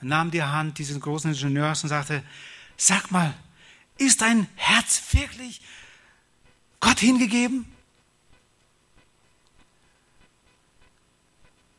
nahm 0.00 0.30
die 0.30 0.42
Hand 0.42 0.78
dieses 0.78 1.00
großen 1.00 1.32
Ingenieurs 1.32 1.82
und 1.82 1.88
sagte, 1.88 2.22
sag 2.76 3.10
mal, 3.10 3.34
ist 3.98 4.20
dein 4.20 4.46
Herz 4.54 5.02
wirklich 5.12 5.62
Gott 6.78 7.00
hingegeben? 7.00 7.66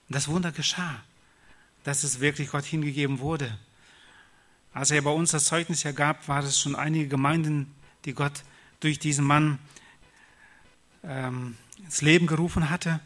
Das 0.10 0.28
Wunder 0.28 0.52
geschah, 0.52 1.02
dass 1.86 2.04
es 2.04 2.20
wirklich 2.20 2.50
Gott 2.50 2.66
hingegeben 2.66 3.20
wurde. 3.20 3.58
Als 4.74 4.92
er 4.92 5.02
bei 5.02 5.12
uns 5.12 5.32
das 5.32 5.46
Zeugnis 5.46 5.86
ergab, 5.86 6.28
war 6.28 6.44
es 6.44 6.60
schon 6.60 6.76
einige 6.76 7.08
Gemeinden, 7.08 7.74
die 8.04 8.14
Gott 8.14 8.44
durch 8.84 9.00
diesen 9.00 9.26
Mann 9.26 9.60
ähm, 11.04 11.58
ins 11.78 12.02
Leben 12.02 12.28
gerufen 12.28 12.70
hatte. 12.70 13.00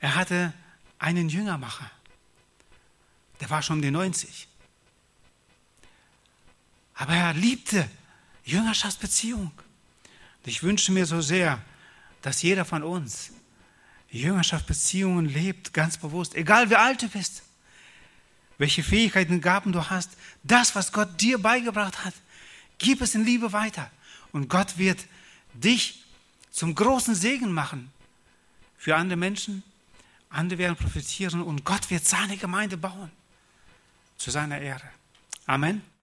Er 0.00 0.14
hatte 0.14 0.52
einen 0.98 1.28
Jüngermacher. 1.28 1.90
Der 3.40 3.50
war 3.50 3.62
schon 3.62 3.76
um 3.76 3.82
die 3.82 3.90
90. 3.90 4.48
Aber 6.94 7.14
er 7.14 7.32
liebte 7.32 7.88
Jüngerschaftsbeziehung. 8.44 9.52
Ich 10.44 10.62
wünsche 10.62 10.92
mir 10.92 11.06
so 11.06 11.20
sehr, 11.20 11.60
dass 12.22 12.42
jeder 12.42 12.64
von 12.64 12.82
uns 12.82 13.32
Jüngerschaftsbeziehungen 14.10 15.26
lebt, 15.26 15.72
ganz 15.72 15.98
bewusst, 15.98 16.34
egal 16.34 16.70
wie 16.70 16.76
alt 16.76 17.02
du 17.02 17.08
bist, 17.08 17.42
welche 18.56 18.82
Fähigkeiten 18.82 19.34
und 19.34 19.40
Gaben 19.42 19.72
du 19.72 19.88
hast, 19.88 20.10
das, 20.42 20.74
was 20.74 20.92
Gott 20.92 21.20
dir 21.20 21.38
beigebracht 21.38 22.04
hat, 22.04 22.14
gib 22.78 23.00
es 23.02 23.14
in 23.14 23.24
Liebe 23.24 23.52
weiter. 23.52 23.90
Und 24.32 24.48
Gott 24.48 24.78
wird 24.78 24.98
dich 25.54 26.04
zum 26.50 26.74
großen 26.74 27.14
Segen 27.14 27.52
machen 27.52 27.90
für 28.76 28.96
andere 28.96 29.16
Menschen. 29.16 29.62
Andere 30.30 30.58
werden 30.58 30.76
profitieren 30.76 31.42
und 31.42 31.64
Gott 31.64 31.90
wird 31.90 32.04
seine 32.04 32.36
Gemeinde 32.36 32.76
bauen 32.76 33.10
zu 34.18 34.30
seiner 34.30 34.60
Ehre. 34.60 34.90
Amen. 35.46 35.82